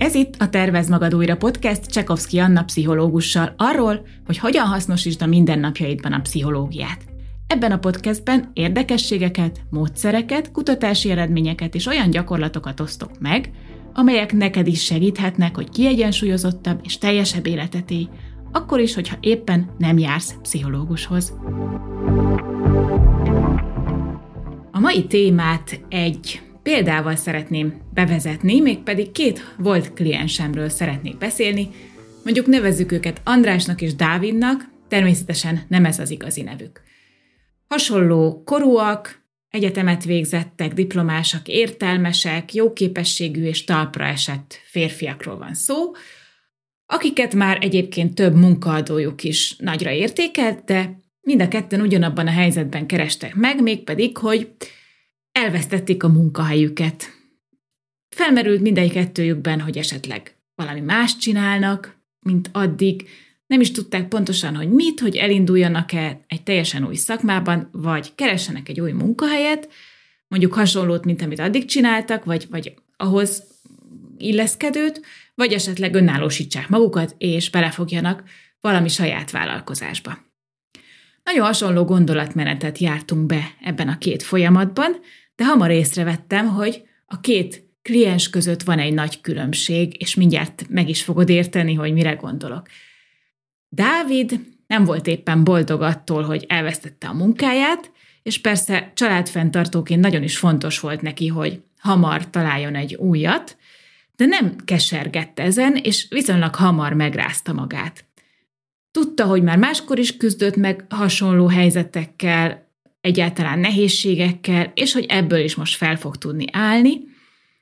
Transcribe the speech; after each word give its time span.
Ez 0.00 0.14
itt 0.14 0.34
a 0.38 0.48
Tervez 0.48 0.88
Magad 0.88 1.14
Újra 1.14 1.36
podcast 1.36 1.86
Csekovszki 1.86 2.38
Anna 2.38 2.64
pszichológussal 2.64 3.54
arról, 3.56 4.06
hogy 4.26 4.38
hogyan 4.38 4.66
hasznosítsd 4.66 5.22
a 5.22 5.26
mindennapjaidban 5.26 6.12
a 6.12 6.20
pszichológiát. 6.20 7.04
Ebben 7.46 7.72
a 7.72 7.78
podcastben 7.78 8.50
érdekességeket, 8.52 9.60
módszereket, 9.70 10.50
kutatási 10.50 11.10
eredményeket 11.10 11.74
és 11.74 11.86
olyan 11.86 12.10
gyakorlatokat 12.10 12.80
osztok 12.80 13.10
meg, 13.18 13.50
amelyek 13.92 14.32
neked 14.32 14.66
is 14.66 14.84
segíthetnek, 14.84 15.54
hogy 15.54 15.70
kiegyensúlyozottabb 15.70 16.80
és 16.82 16.98
teljesebb 16.98 17.46
életet 17.46 17.90
élj, 17.90 18.08
akkor 18.52 18.80
is, 18.80 18.94
hogyha 18.94 19.16
éppen 19.20 19.70
nem 19.78 19.98
jársz 19.98 20.34
pszichológushoz. 20.42 21.34
A 24.70 24.78
mai 24.78 25.06
témát 25.06 25.80
egy 25.88 26.40
példával 26.62 27.16
szeretném 27.16 27.80
bevezetni, 27.94 28.60
mégpedig 28.60 29.12
két 29.12 29.54
volt 29.58 29.92
kliensemről 29.92 30.68
szeretnék 30.68 31.18
beszélni. 31.18 31.70
Mondjuk 32.24 32.46
nevezzük 32.46 32.92
őket 32.92 33.20
Andrásnak 33.24 33.80
és 33.80 33.94
Dávidnak, 33.94 34.68
természetesen 34.88 35.60
nem 35.68 35.84
ez 35.84 35.98
az 35.98 36.10
igazi 36.10 36.42
nevük. 36.42 36.82
Hasonló 37.68 38.42
korúak, 38.44 39.24
egyetemet 39.48 40.04
végzettek, 40.04 40.72
diplomások, 40.72 41.48
értelmesek, 41.48 42.54
jóképességű 42.54 43.44
és 43.44 43.64
talpra 43.64 44.04
esett 44.04 44.60
férfiakról 44.64 45.38
van 45.38 45.54
szó, 45.54 45.76
akiket 46.86 47.34
már 47.34 47.58
egyébként 47.60 48.14
több 48.14 48.34
munkaadójuk 48.34 49.24
is 49.24 49.56
nagyra 49.58 49.90
értékelt, 49.90 50.64
de 50.64 50.96
mind 51.20 51.40
a 51.40 51.48
ketten 51.48 51.80
ugyanabban 51.80 52.26
a 52.26 52.30
helyzetben 52.30 52.86
kerestek 52.86 53.34
meg, 53.34 53.62
mégpedig, 53.62 54.16
hogy 54.16 54.48
elvesztették 55.32 56.02
a 56.02 56.08
munkahelyüket. 56.08 57.18
Felmerült 58.08 58.60
mindegy 58.60 58.92
kettőjükben, 58.92 59.60
hogy 59.60 59.78
esetleg 59.78 60.36
valami 60.54 60.80
más 60.80 61.16
csinálnak, 61.16 61.96
mint 62.20 62.50
addig, 62.52 63.08
nem 63.46 63.60
is 63.60 63.70
tudták 63.70 64.08
pontosan, 64.08 64.56
hogy 64.56 64.70
mit, 64.70 65.00
hogy 65.00 65.16
elinduljanak-e 65.16 66.24
egy 66.26 66.42
teljesen 66.42 66.86
új 66.86 66.94
szakmában, 66.94 67.68
vagy 67.72 68.14
keressenek 68.14 68.68
egy 68.68 68.80
új 68.80 68.92
munkahelyet, 68.92 69.68
mondjuk 70.28 70.54
hasonlót, 70.54 71.04
mint 71.04 71.22
amit 71.22 71.38
addig 71.38 71.64
csináltak, 71.64 72.24
vagy, 72.24 72.46
vagy 72.50 72.74
ahhoz 72.96 73.44
illeszkedőt, 74.18 75.00
vagy 75.34 75.52
esetleg 75.52 75.94
önállósítsák 75.94 76.68
magukat, 76.68 77.14
és 77.18 77.50
belefogjanak 77.50 78.22
valami 78.60 78.88
saját 78.88 79.30
vállalkozásba. 79.30 80.18
Nagyon 81.22 81.44
hasonló 81.44 81.84
gondolatmenetet 81.84 82.78
jártunk 82.78 83.26
be 83.26 83.54
ebben 83.62 83.88
a 83.88 83.98
két 83.98 84.22
folyamatban, 84.22 84.96
de 85.40 85.46
hamar 85.46 85.70
észrevettem, 85.70 86.48
hogy 86.48 86.82
a 87.06 87.20
két 87.20 87.64
kliens 87.82 88.30
között 88.30 88.62
van 88.62 88.78
egy 88.78 88.94
nagy 88.94 89.20
különbség, 89.20 90.00
és 90.00 90.14
mindjárt 90.14 90.66
meg 90.68 90.88
is 90.88 91.02
fogod 91.02 91.28
érteni, 91.28 91.74
hogy 91.74 91.92
mire 91.92 92.12
gondolok. 92.12 92.66
Dávid 93.68 94.40
nem 94.66 94.84
volt 94.84 95.06
éppen 95.06 95.44
boldog 95.44 95.82
attól, 95.82 96.22
hogy 96.22 96.44
elvesztette 96.48 97.08
a 97.08 97.12
munkáját, 97.12 97.92
és 98.22 98.40
persze 98.40 98.92
családfenntartóként 98.94 100.00
nagyon 100.00 100.22
is 100.22 100.38
fontos 100.38 100.80
volt 100.80 101.00
neki, 101.00 101.26
hogy 101.26 101.62
hamar 101.78 102.30
találjon 102.30 102.74
egy 102.74 102.94
újat, 102.94 103.56
de 104.16 104.26
nem 104.26 104.56
kesergette 104.64 105.42
ezen, 105.42 105.76
és 105.76 106.06
viszonylag 106.10 106.54
hamar 106.54 106.92
megrázta 106.92 107.52
magát. 107.52 108.04
Tudta, 108.90 109.24
hogy 109.24 109.42
már 109.42 109.58
máskor 109.58 109.98
is 109.98 110.16
küzdött 110.16 110.56
meg 110.56 110.86
hasonló 110.88 111.46
helyzetekkel, 111.46 112.69
egyáltalán 113.00 113.58
nehézségekkel, 113.58 114.72
és 114.74 114.92
hogy 114.92 115.06
ebből 115.08 115.38
is 115.38 115.54
most 115.54 115.76
fel 115.76 115.96
fog 115.96 116.16
tudni 116.16 116.44
állni, 116.52 117.00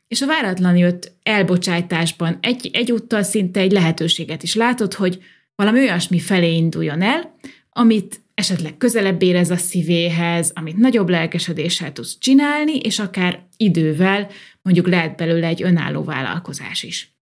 és 0.08 0.22
a 0.22 0.26
váratlan 0.26 0.76
jött 0.76 1.12
elbocsájtásban 1.22 2.38
egy, 2.40 2.70
egyúttal 2.72 3.22
szinte 3.22 3.60
egy 3.60 3.72
lehetőséget 3.72 4.42
is 4.42 4.54
látott, 4.54 4.94
hogy 4.94 5.22
valami 5.54 5.78
olyasmi 5.78 6.18
felé 6.18 6.54
induljon 6.54 7.02
el, 7.02 7.34
amit 7.70 8.20
esetleg 8.34 8.76
közelebb 8.76 9.22
érez 9.22 9.50
a 9.50 9.56
szívéhez, 9.56 10.52
amit 10.54 10.76
nagyobb 10.76 11.08
lelkesedéssel 11.08 11.92
tudsz 11.92 12.18
csinálni, 12.18 12.78
és 12.78 12.98
akár 12.98 13.46
idővel 13.56 14.30
mondjuk 14.62 14.88
lehet 14.88 15.16
belőle 15.16 15.46
egy 15.46 15.62
önálló 15.62 16.04
vállalkozás 16.04 16.82
is. 16.82 17.12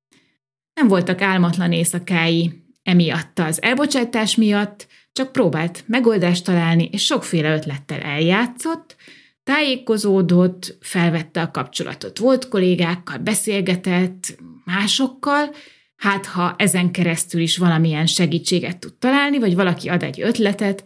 Nem 0.75 0.89
voltak 0.89 1.21
álmatlan 1.21 1.73
éjszakái 1.73 2.65
emiatt 2.83 3.39
az 3.39 3.63
elbocsátás 3.63 4.37
miatt, 4.37 4.87
csak 5.17 5.33
próbált 5.33 5.85
megoldást 5.87 6.45
találni, 6.45 6.89
és 6.93 7.05
sokféle 7.05 7.55
ötlettel 7.55 8.01
eljátszott, 8.01 8.97
tájékozódott, 9.45 10.77
felvette 10.81 11.43
a 11.43 11.51
kapcsolatot 11.51 12.19
volt 12.19 12.49
kollégákkal, 12.49 13.19
beszélgetett 13.19 14.39
másokkal, 14.65 15.55
hát 15.97 16.27
ha 16.27 16.55
ezen 16.59 16.91
keresztül 16.91 17.41
is 17.41 17.57
valamilyen 17.57 18.07
segítséget 18.07 18.79
tud 18.79 18.95
találni, 18.95 19.39
vagy 19.39 19.55
valaki 19.55 19.89
ad 19.89 20.03
egy 20.03 20.21
ötletet, 20.21 20.85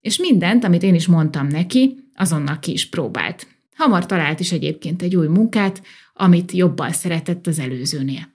és 0.00 0.18
mindent, 0.18 0.64
amit 0.64 0.82
én 0.82 0.94
is 0.94 1.06
mondtam 1.06 1.46
neki, 1.46 1.96
azonnal 2.14 2.58
ki 2.58 2.72
is 2.72 2.88
próbált. 2.88 3.46
Hamar 3.76 4.06
talált 4.06 4.40
is 4.40 4.52
egyébként 4.52 5.02
egy 5.02 5.16
új 5.16 5.26
munkát, 5.26 5.82
amit 6.12 6.52
jobban 6.52 6.92
szeretett 6.92 7.46
az 7.46 7.58
előzőnél. 7.58 8.32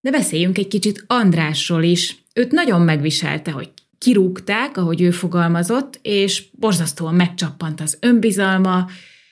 De 0.00 0.10
beszéljünk 0.10 0.58
egy 0.58 0.68
kicsit 0.68 1.04
Andrásról 1.06 1.82
is. 1.82 2.16
Őt 2.34 2.52
nagyon 2.52 2.80
megviselte, 2.80 3.50
hogy 3.50 3.70
kirúgták, 4.00 4.76
ahogy 4.76 5.00
ő 5.00 5.10
fogalmazott, 5.10 5.98
és 6.02 6.44
borzasztóan 6.52 7.14
megcsappant 7.14 7.80
az 7.80 7.98
önbizalma, 8.00 8.86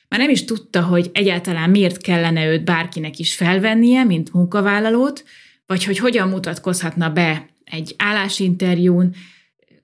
már 0.09 0.21
nem 0.21 0.31
is 0.31 0.45
tudta, 0.45 0.83
hogy 0.83 1.11
egyáltalán 1.13 1.71
miért 1.71 2.03
kellene 2.03 2.47
őt 2.47 2.65
bárkinek 2.65 3.19
is 3.19 3.35
felvennie, 3.35 4.05
mint 4.05 4.33
munkavállalót, 4.33 5.25
vagy 5.67 5.85
hogy 5.85 5.99
hogyan 5.99 6.29
mutatkozhatna 6.29 7.11
be 7.11 7.49
egy 7.65 7.95
állásinterjún, 7.99 9.15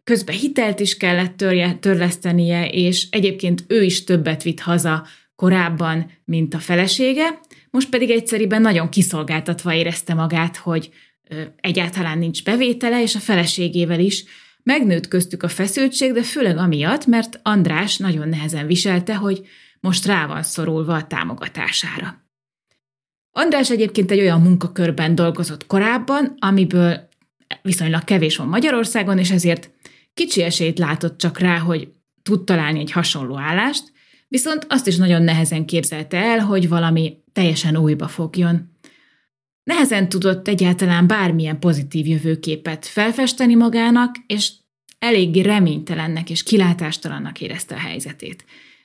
közben 0.05 0.37
hitelt 0.37 0.81
is 0.81 0.97
kellett 0.97 1.37
törje, 1.37 1.75
törlesztenie, 1.75 2.69
és 2.69 3.07
egyébként 3.11 3.65
ő 3.67 3.83
is 3.83 4.05
többet 4.05 4.43
vitt 4.43 4.61
haza 4.61 5.07
korábban, 5.37 6.11
mint 6.25 6.55
a 6.55 6.59
felesége, 6.59 7.41
most 7.71 7.89
pedig 7.89 8.11
egyszerűen 8.11 8.61
nagyon 8.61 8.89
kiszolgáltatva 8.89 9.75
érezte 9.75 10.15
magát, 10.15 10.57
hogy 10.57 10.91
egyáltalán 11.61 12.19
nincs 12.19 12.45
bevétele, 12.45 13.03
és 13.03 13.15
a 13.15 13.19
feleségével 13.19 14.01
is 14.01 14.25
Megnőtt 14.65 15.09
köztük 15.09 15.43
a 15.43 15.49
feszültség, 15.49 16.13
de 16.13 16.23
főleg 16.23 16.57
amiatt, 16.57 17.07
mert 17.07 17.41
András 17.43 17.97
nagyon 17.97 18.29
nehezen 18.29 18.67
viselte, 18.67 19.15
hogy 19.15 19.47
most 19.81 20.07
rá 20.07 20.27
van 20.27 20.43
szorulva 20.43 20.95
a 20.95 21.07
támogatására. 21.07 22.23
András 23.31 23.71
egyébként 23.71 24.11
egy 24.11 24.21
olyan 24.21 24.41
munkakörben 24.41 25.15
dolgozott 25.15 25.67
korábban, 25.67 26.35
amiből 26.39 27.09
viszonylag 27.63 28.05
kevés 28.05 28.37
van 28.37 28.49
Magyarországon, 28.49 29.19
és 29.19 29.31
ezért 29.31 29.71
kicsi 30.15 30.43
esélyt 30.43 30.79
látott 30.79 31.19
csak 31.19 31.39
rá, 31.39 31.59
hogy 31.59 31.93
tud 32.23 32.45
találni 32.45 32.79
egy 32.81 32.91
hasonló 32.91 33.39
állást, 33.39 33.93
viszont 34.29 34.67
azt 34.69 34.87
is 34.87 34.97
nagyon 34.97 35.23
nehezen 35.23 35.67
képzelte 35.67 36.17
el, 36.17 36.39
hogy 36.39 36.69
valami 36.69 37.23
teljesen 37.33 37.77
újba 37.77 38.09
fogjon. 38.09 38.74
Nehezen 39.65 40.09
tudott 40.09 40.49
egyáltalán 40.49 41.07
bármilyen 41.07 41.59
pozitív 41.59 42.07
jövőképet 42.07 42.87
felfesteni 42.87 43.55
magának, 43.55 44.15
és 44.27 44.53
eléggé 44.99 45.41
reménytelennek 45.41 46.31
és 46.31 46.43
kilátástalannak 46.43 47.41
érezte 47.41 47.75
a 47.75 47.79
helyzetét. 47.79 48.45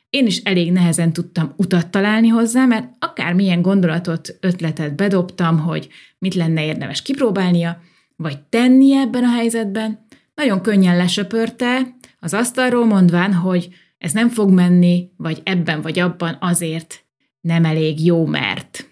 Én 0.10 0.26
is 0.26 0.38
elég 0.38 0.72
nehezen 0.72 1.14
tudtam 1.14 1.54
utat 1.58 1.88
találni 1.88 2.28
hozzá, 2.28 2.66
mert 2.66 2.90
akármilyen 3.00 3.62
gondolatot, 3.62 4.38
ötletet 4.40 4.96
bedobtam, 4.96 5.60
hogy 5.60 5.88
mit 6.18 6.34
lenne 6.36 6.66
érdemes 6.66 7.02
kipróbálnia, 7.02 7.82
vagy 8.16 8.40
tenni 8.40 8.96
ebben 8.96 9.24
a 9.24 9.32
helyzetben, 9.32 10.06
nagyon 10.36 10.62
könnyen 10.62 10.98
lesöpörte, 10.98 11.96
az 12.20 12.34
asztalról 12.34 12.86
mondván, 12.86 13.34
hogy 13.34 13.70
ez 13.98 14.12
nem 14.12 14.30
fog 14.30 14.50
menni, 14.50 15.10
vagy 15.18 15.42
ebben 15.44 15.82
vagy 15.82 16.00
abban 16.00 16.38
azért 16.40 17.06
nem 17.42 17.66
elég 17.66 18.06
jó, 18.06 18.26
mert. 18.26 18.89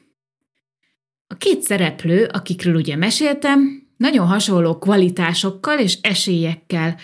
Két 1.37 1.61
szereplő, 1.61 2.25
akikről 2.31 2.75
ugye 2.75 2.95
meséltem, 2.95 3.87
nagyon 3.97 4.27
hasonló 4.27 4.77
kvalitásokkal 4.77 5.79
és 5.79 5.97
esélyekkel 6.01 6.95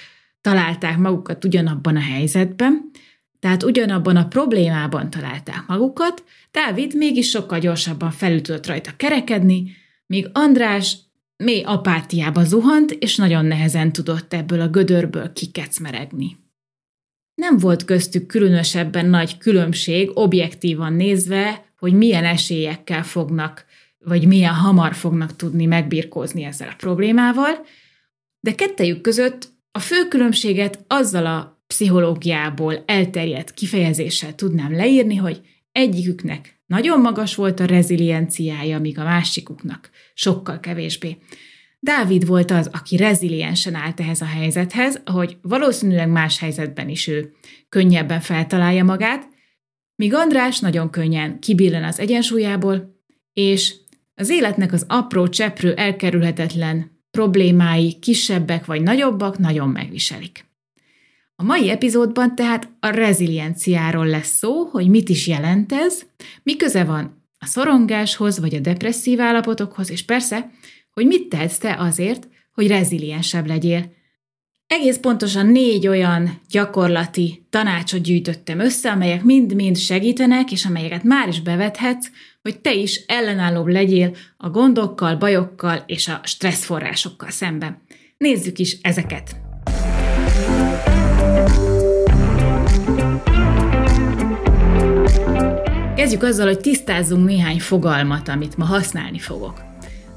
találták 0.42 0.98
magukat 0.98 1.46
ugyanabban 1.46 1.96
a 1.96 2.02
helyzetben, 2.02 2.92
tehát 3.40 3.64
ugyanabban 3.64 4.16
a 4.16 4.28
problémában 4.28 5.10
találták 5.10 5.64
magukat, 5.68 6.24
Dávid 6.52 6.96
mégis 6.96 7.30
sokkal 7.30 7.60
gyorsabban 7.60 8.12
felül 8.12 8.42
tudott 8.42 8.68
rajta 8.68 8.92
kerekedni, 8.98 9.72
míg 10.06 10.30
András 10.34 10.98
mély 11.38 11.62
apátiába 11.62 12.44
zuhant, 12.44 12.92
és 12.92 13.16
nagyon 13.16 13.46
nehezen 13.46 13.92
tudott 13.92 14.34
ebből 14.34 14.62
a 14.62 14.68
gödörből 14.68 15.34
kikecmeregni. 15.34 16.38
Nem 17.36 17.58
volt 17.58 17.86
köztük 17.86 18.26
különösebben 18.26 19.06
nagy 19.06 19.38
különbség 19.38 20.12
objektívan 20.14 20.94
nézve, 20.94 21.66
hogy 21.80 21.94
milyen 21.94 22.26
esélyekkel 22.26 23.04
fognak 23.04 23.66
vagy 24.06 24.28
milyen 24.28 24.54
hamar 24.54 24.94
fognak 24.94 25.36
tudni 25.36 25.66
megbirkózni 25.66 26.44
ezzel 26.44 26.68
a 26.68 26.76
problémával, 26.78 27.66
de 28.40 28.56
kettejük 28.56 29.02
között 29.02 29.52
a 29.72 29.80
fő 29.80 30.08
különbséget 30.08 30.84
azzal 30.88 31.26
a 31.26 31.64
pszichológiából 31.68 32.84
elterjedt 32.86 33.54
kifejezéssel 33.54 34.36
tudnám 34.36 34.76
leírni, 34.76 35.16
hogy 35.16 35.42
egyiküknek 35.72 36.62
nagyon 36.66 37.02
magas 37.02 37.36
volt 37.36 37.60
a 37.60 37.66
rezilienciája, 37.66 38.80
míg 38.80 39.00
a 39.00 39.04
másikuknak 39.04 39.90
sokkal 40.14 40.60
kevésbé. 40.60 41.18
Dávid 41.80 42.26
volt 42.26 42.52
az, 42.52 42.70
aki 42.72 42.96
reziliensen 42.98 43.76
állt 43.76 44.00
ehhez 44.00 44.22
a 44.22 44.26
helyzethez, 44.26 45.02
hogy 45.06 45.38
valószínűleg 45.42 46.10
más 46.10 46.40
helyzetben 46.40 46.90
is 46.90 47.08
ő 47.08 47.34
könnyebben 47.70 48.20
feltalálja 48.20 48.84
magát, 48.84 49.28
míg 49.96 50.14
András 50.14 50.60
nagyon 50.60 50.90
könnyen 50.90 51.40
kibillen 51.40 51.84
az 51.84 52.00
egyensúlyából, 52.00 53.02
és 53.34 53.76
az 54.16 54.30
életnek 54.30 54.74
az 54.74 54.86
apró, 54.88 55.28
cseprő, 55.28 55.74
elkerülhetetlen 55.74 56.92
problémái, 57.12 58.00
kisebbek 58.00 58.66
vagy 58.66 58.82
nagyobbak, 58.82 59.38
nagyon 59.38 59.70
megviselik. 59.70 60.46
A 61.36 61.44
mai 61.44 61.70
epizódban 61.70 62.36
tehát 62.36 62.70
a 62.80 62.88
rezilienciáról 62.88 64.06
lesz 64.08 64.38
szó, 64.38 64.64
hogy 64.64 64.88
mit 64.88 65.10
is 65.10 65.28
jelent 65.28 65.72
ez, 65.72 66.02
mi 66.44 66.56
köze 66.56 66.84
van 66.84 67.24
a 67.40 67.46
szorongáshoz 67.46 68.40
vagy 68.40 68.56
a 68.56 68.60
depresszív 68.60 69.22
állapotokhoz, 69.22 69.92
és 69.92 70.06
persze, 70.06 70.52
hogy 70.92 71.06
mit 71.06 71.30
tehetsz 71.30 71.58
te 71.58 71.76
azért, 71.80 72.28
hogy 72.52 72.68
reziliensebb 72.68 73.48
legyél. 73.48 73.94
Egész 74.68 74.98
pontosan 74.98 75.46
négy 75.46 75.88
olyan 75.88 76.42
gyakorlati 76.50 77.46
tanácsot 77.50 78.02
gyűjtöttem 78.02 78.60
össze, 78.60 78.92
amelyek 78.92 79.24
mind-mind 79.24 79.78
segítenek, 79.78 80.52
és 80.52 80.66
amelyeket 80.66 81.04
már 81.04 81.28
is 81.28 81.42
bevethetsz, 81.42 82.10
hogy 82.44 82.60
te 82.60 82.74
is 82.74 83.04
ellenállóbb 83.06 83.68
legyél 83.68 84.16
a 84.38 84.50
gondokkal, 84.50 85.16
bajokkal 85.16 85.84
és 85.86 86.08
a 86.08 86.20
stresszforrásokkal 86.24 87.30
szemben. 87.30 87.82
Nézzük 88.18 88.60
is 88.60 88.78
ezeket! 88.82 89.36
Kezdjük 95.96 96.24
azzal, 96.24 96.46
hogy 96.46 96.60
tisztázzunk 96.60 97.26
néhány 97.26 97.60
fogalmat, 97.60 98.28
amit 98.28 98.58
ma 98.58 98.66
használni 98.66 99.20
fogok. 99.20 99.62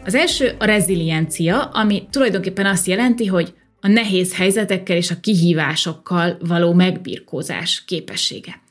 Az 0.05 0.15
első 0.15 0.55
a 0.59 0.65
reziliencia, 0.65 1.63
ami 1.63 2.09
tulajdonképpen 2.11 2.67
azt 2.67 2.87
jelenti, 2.87 3.27
hogy 3.27 3.55
a 3.81 3.89
nehéz 3.89 4.37
helyzetekkel 4.37 4.97
és 4.97 5.11
a 5.11 5.21
kihívásokkal 5.21 6.37
való 6.41 6.73
megbirkózás 6.73 7.85
képessége. 7.85 8.65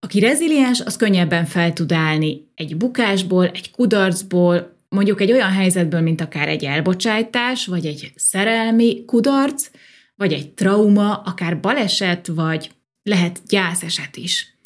Aki 0.00 0.18
reziliens, 0.20 0.80
az 0.80 0.96
könnyebben 0.96 1.44
fel 1.44 1.72
tud 1.72 1.92
állni 1.92 2.50
egy 2.54 2.76
bukásból, 2.76 3.46
egy 3.46 3.70
kudarcból, 3.70 4.76
mondjuk 4.88 5.20
egy 5.20 5.32
olyan 5.32 5.50
helyzetből, 5.50 6.00
mint 6.00 6.20
akár 6.20 6.48
egy 6.48 6.64
elbocsájtás, 6.64 7.66
vagy 7.66 7.86
egy 7.86 8.12
szerelmi 8.16 9.04
kudarc, 9.04 9.70
vagy 10.14 10.32
egy 10.32 10.50
trauma, 10.50 11.14
akár 11.14 11.60
baleset, 11.60 12.26
vagy 12.26 12.70
lehet 13.02 13.40
gyászeset 13.46 14.16
is. 14.16 14.56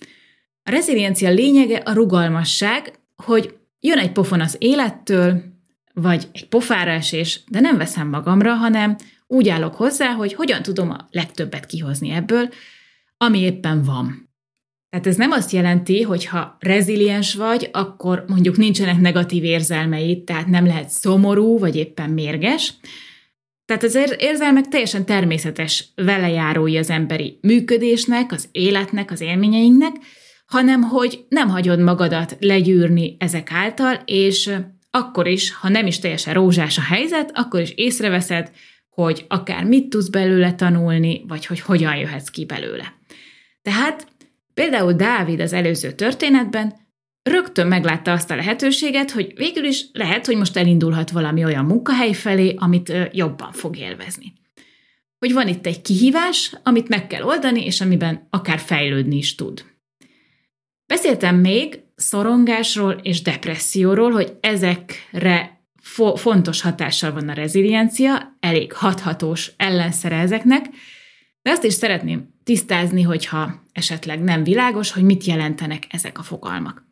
A 0.62 0.70
reziliencia 0.70 1.30
lényege 1.30 1.76
a 1.76 1.92
rugalmasság, 1.92 2.98
hogy 3.16 3.56
jön 3.80 3.98
egy 3.98 4.12
pofon 4.12 4.40
az 4.40 4.56
élettől, 4.58 5.42
vagy 5.94 6.28
egy 6.32 6.48
pofára 6.48 6.90
esés, 6.90 7.40
de 7.48 7.60
nem 7.60 7.76
veszem 7.76 8.08
magamra, 8.08 8.54
hanem 8.54 8.96
úgy 9.26 9.48
állok 9.48 9.74
hozzá, 9.74 10.12
hogy 10.12 10.34
hogyan 10.34 10.62
tudom 10.62 10.90
a 10.90 11.06
legtöbbet 11.10 11.66
kihozni 11.66 12.10
ebből, 12.10 12.48
ami 13.16 13.38
éppen 13.38 13.82
van. 13.82 14.23
Tehát 14.94 15.08
ez 15.08 15.16
nem 15.16 15.30
azt 15.30 15.50
jelenti, 15.50 16.02
hogy 16.02 16.24
ha 16.24 16.56
reziliens 16.60 17.34
vagy, 17.34 17.68
akkor 17.72 18.24
mondjuk 18.28 18.56
nincsenek 18.56 19.00
negatív 19.00 19.44
érzelmeid, 19.44 20.24
tehát 20.24 20.46
nem 20.46 20.66
lehet 20.66 20.88
szomorú, 20.88 21.58
vagy 21.58 21.76
éppen 21.76 22.10
mérges. 22.10 22.74
Tehát 23.64 23.82
az 23.82 23.98
érzelmek 24.18 24.68
teljesen 24.68 25.04
természetes 25.04 25.88
velejárói 25.94 26.76
az 26.76 26.90
emberi 26.90 27.38
működésnek, 27.40 28.32
az 28.32 28.48
életnek, 28.52 29.10
az 29.10 29.20
élményeinknek, 29.20 29.92
hanem 30.46 30.82
hogy 30.82 31.24
nem 31.28 31.48
hagyod 31.48 31.80
magadat 31.80 32.36
legyűrni 32.40 33.16
ezek 33.18 33.52
által, 33.52 34.02
és 34.04 34.50
akkor 34.90 35.26
is, 35.26 35.54
ha 35.54 35.68
nem 35.68 35.86
is 35.86 35.98
teljesen 35.98 36.34
rózsás 36.34 36.78
a 36.78 36.82
helyzet, 36.82 37.30
akkor 37.34 37.60
is 37.60 37.72
észreveszed, 37.74 38.50
hogy 38.88 39.24
akár 39.28 39.64
mit 39.64 39.88
tudsz 39.88 40.08
belőle 40.08 40.54
tanulni, 40.54 41.24
vagy 41.28 41.46
hogy 41.46 41.60
hogyan 41.60 41.96
jöhetsz 41.96 42.28
ki 42.28 42.44
belőle. 42.44 43.02
Tehát 43.62 44.06
például 44.54 44.92
Dávid 44.92 45.40
az 45.40 45.52
előző 45.52 45.92
történetben 45.92 46.74
rögtön 47.22 47.66
meglátta 47.66 48.12
azt 48.12 48.30
a 48.30 48.36
lehetőséget, 48.36 49.10
hogy 49.10 49.32
végül 49.36 49.64
is 49.64 49.84
lehet, 49.92 50.26
hogy 50.26 50.36
most 50.36 50.56
elindulhat 50.56 51.10
valami 51.10 51.44
olyan 51.44 51.64
munkahely 51.64 52.12
felé, 52.12 52.54
amit 52.56 52.92
jobban 53.12 53.52
fog 53.52 53.76
élvezni. 53.76 54.32
Hogy 55.18 55.32
van 55.32 55.48
itt 55.48 55.66
egy 55.66 55.82
kihívás, 55.82 56.52
amit 56.62 56.88
meg 56.88 57.06
kell 57.06 57.22
oldani, 57.22 57.64
és 57.64 57.80
amiben 57.80 58.26
akár 58.30 58.58
fejlődni 58.58 59.16
is 59.16 59.34
tud. 59.34 59.64
Beszéltem 60.86 61.36
még 61.36 61.82
szorongásról 61.94 62.92
és 62.92 63.22
depresszióról, 63.22 64.10
hogy 64.10 64.36
ezekre 64.40 65.66
fo- 65.82 66.20
fontos 66.20 66.60
hatással 66.60 67.12
van 67.12 67.28
a 67.28 67.32
reziliencia, 67.32 68.36
elég 68.40 68.72
hathatós 68.72 69.50
ellenszere 69.56 70.16
ezeknek, 70.16 70.66
de 71.42 71.50
azt 71.50 71.64
is 71.64 71.72
szeretném 71.72 72.33
tisztázni, 72.44 73.02
hogyha 73.02 73.62
esetleg 73.72 74.22
nem 74.22 74.44
világos, 74.44 74.90
hogy 74.90 75.02
mit 75.02 75.24
jelentenek 75.24 75.86
ezek 75.88 76.18
a 76.18 76.22
fogalmak. 76.22 76.86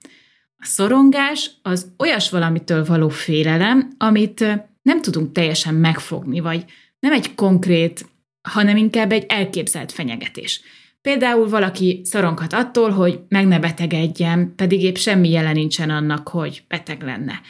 A 0.57 0.65
szorongás 0.65 1.51
az 1.63 1.93
olyas 1.99 2.31
valamitől 2.31 2.85
való 2.85 3.09
félelem, 3.09 3.91
amit 3.99 4.41
nem 4.83 5.01
tudunk 5.01 5.33
teljesen 5.33 5.75
megfogni, 5.75 6.41
vagy 6.41 6.65
nem 6.99 7.13
egy 7.13 7.35
konkrét, 7.35 8.07
hanem 8.49 8.77
inkább 8.77 9.13
egy 9.13 9.25
elképzelt 9.29 9.93
fenyegetés. 9.93 10.61
Például 11.01 11.49
valaki 11.49 12.01
szoronghat 12.05 12.53
attól, 12.53 12.91
hogy 12.91 13.21
meg 13.29 13.47
ne 13.47 13.59
betegedjen, 13.59 14.53
pedig 14.57 14.83
épp 14.83 14.97
semmi 14.97 15.31
jele 15.31 15.53
nincsen 15.53 15.91
annak, 15.91 16.29
hogy 16.29 16.65
beteg 16.69 17.03
lenne. 17.03 17.41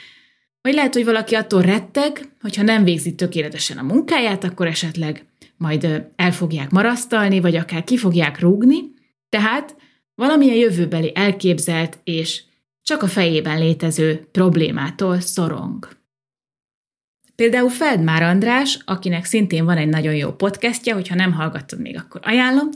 Vagy 0.61 0.75
lehet, 0.75 0.95
hogy 0.95 1.05
valaki 1.05 1.35
attól 1.35 1.63
retteg, 1.63 2.29
hogyha 2.41 2.63
nem 2.63 2.85
végzi 2.85 3.15
tökéletesen 3.15 3.79
a 3.79 3.83
munkáját, 3.83 4.45
akkor 4.45 4.67
esetleg 4.67 5.27
majd 5.63 6.11
el 6.17 6.33
fogják 6.33 6.71
marasztalni, 6.71 7.41
vagy 7.41 7.57
akár 7.57 7.85
ki 7.85 7.97
fogják 7.97 8.41
rúgni, 8.41 8.79
tehát 9.29 9.77
valamilyen 10.15 10.57
jövőbeli 10.57 11.13
elképzelt 11.15 11.99
és 12.05 12.43
csak 12.83 13.03
a 13.03 13.07
fejében 13.07 13.59
létező 13.59 14.29
problémától 14.33 15.21
szorong. 15.21 15.89
Például 17.35 17.69
Feldmár 17.69 18.23
András, 18.23 18.79
akinek 18.85 19.25
szintén 19.25 19.65
van 19.65 19.77
egy 19.77 19.89
nagyon 19.89 20.15
jó 20.15 20.33
podcastja, 20.33 20.95
hogyha 20.95 21.15
nem 21.15 21.33
hallgattad 21.33 21.81
még, 21.81 21.97
akkor 21.97 22.21
ajánlom, 22.25 22.69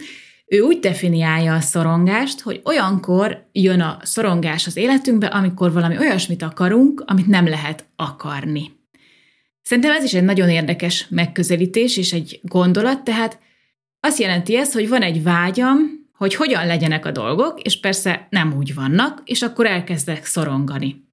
ő 0.46 0.60
úgy 0.60 0.78
definiálja 0.78 1.54
a 1.54 1.60
szorongást, 1.60 2.40
hogy 2.40 2.60
olyankor 2.64 3.48
jön 3.52 3.80
a 3.80 3.98
szorongás 4.02 4.66
az 4.66 4.76
életünkbe, 4.76 5.26
amikor 5.26 5.72
valami 5.72 5.98
olyasmit 5.98 6.42
akarunk, 6.42 7.02
amit 7.06 7.26
nem 7.26 7.48
lehet 7.48 7.84
akarni. 7.96 8.75
Szerintem 9.66 9.92
ez 9.92 10.04
is 10.04 10.14
egy 10.14 10.24
nagyon 10.24 10.48
érdekes 10.48 11.06
megközelítés 11.08 11.96
és 11.96 12.12
egy 12.12 12.40
gondolat, 12.42 13.04
tehát 13.04 13.38
azt 14.00 14.18
jelenti 14.18 14.56
ez, 14.56 14.72
hogy 14.72 14.88
van 14.88 15.02
egy 15.02 15.22
vágyam, 15.22 15.78
hogy 16.12 16.34
hogyan 16.34 16.66
legyenek 16.66 17.06
a 17.06 17.10
dolgok, 17.10 17.60
és 17.62 17.80
persze 17.80 18.26
nem 18.30 18.54
úgy 18.56 18.74
vannak, 18.74 19.22
és 19.24 19.42
akkor 19.42 19.66
elkezdek 19.66 20.24
szorongani. 20.24 21.04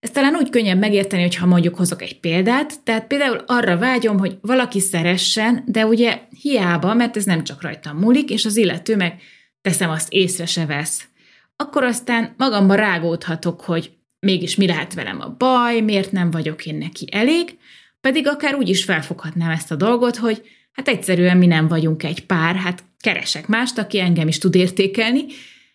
Ezt 0.00 0.12
talán 0.12 0.34
úgy 0.34 0.50
könnyebb 0.50 0.78
megérteni, 0.78 1.22
hogyha 1.22 1.46
mondjuk 1.46 1.74
hozok 1.76 2.02
egy 2.02 2.20
példát, 2.20 2.82
tehát 2.82 3.06
például 3.06 3.42
arra 3.46 3.78
vágyom, 3.78 4.18
hogy 4.18 4.38
valaki 4.40 4.80
szeressen, 4.80 5.62
de 5.66 5.86
ugye 5.86 6.20
hiába, 6.40 6.94
mert 6.94 7.16
ez 7.16 7.24
nem 7.24 7.44
csak 7.44 7.62
rajtam 7.62 7.96
múlik, 7.96 8.30
és 8.30 8.44
az 8.44 8.56
illető 8.56 8.96
meg 8.96 9.20
teszem 9.60 9.90
azt 9.90 10.12
észre 10.12 10.46
se 10.46 10.66
vesz. 10.66 11.08
Akkor 11.56 11.82
aztán 11.82 12.34
magamban 12.36 12.76
rágódhatok, 12.76 13.60
hogy 13.60 13.97
mégis 14.20 14.56
mi 14.56 14.66
lehet 14.66 14.94
velem 14.94 15.20
a 15.20 15.34
baj, 15.38 15.80
miért 15.80 16.12
nem 16.12 16.30
vagyok 16.30 16.66
én 16.66 16.74
neki 16.74 17.06
elég, 17.10 17.58
pedig 18.00 18.26
akár 18.26 18.54
úgy 18.54 18.68
is 18.68 18.84
felfoghatnám 18.84 19.50
ezt 19.50 19.70
a 19.70 19.76
dolgot, 19.76 20.16
hogy 20.16 20.42
hát 20.72 20.88
egyszerűen 20.88 21.36
mi 21.36 21.46
nem 21.46 21.68
vagyunk 21.68 22.02
egy 22.02 22.26
pár, 22.26 22.56
hát 22.56 22.84
keresek 23.00 23.46
mást, 23.46 23.78
aki 23.78 24.00
engem 24.00 24.28
is 24.28 24.38
tud 24.38 24.54
értékelni, 24.54 25.24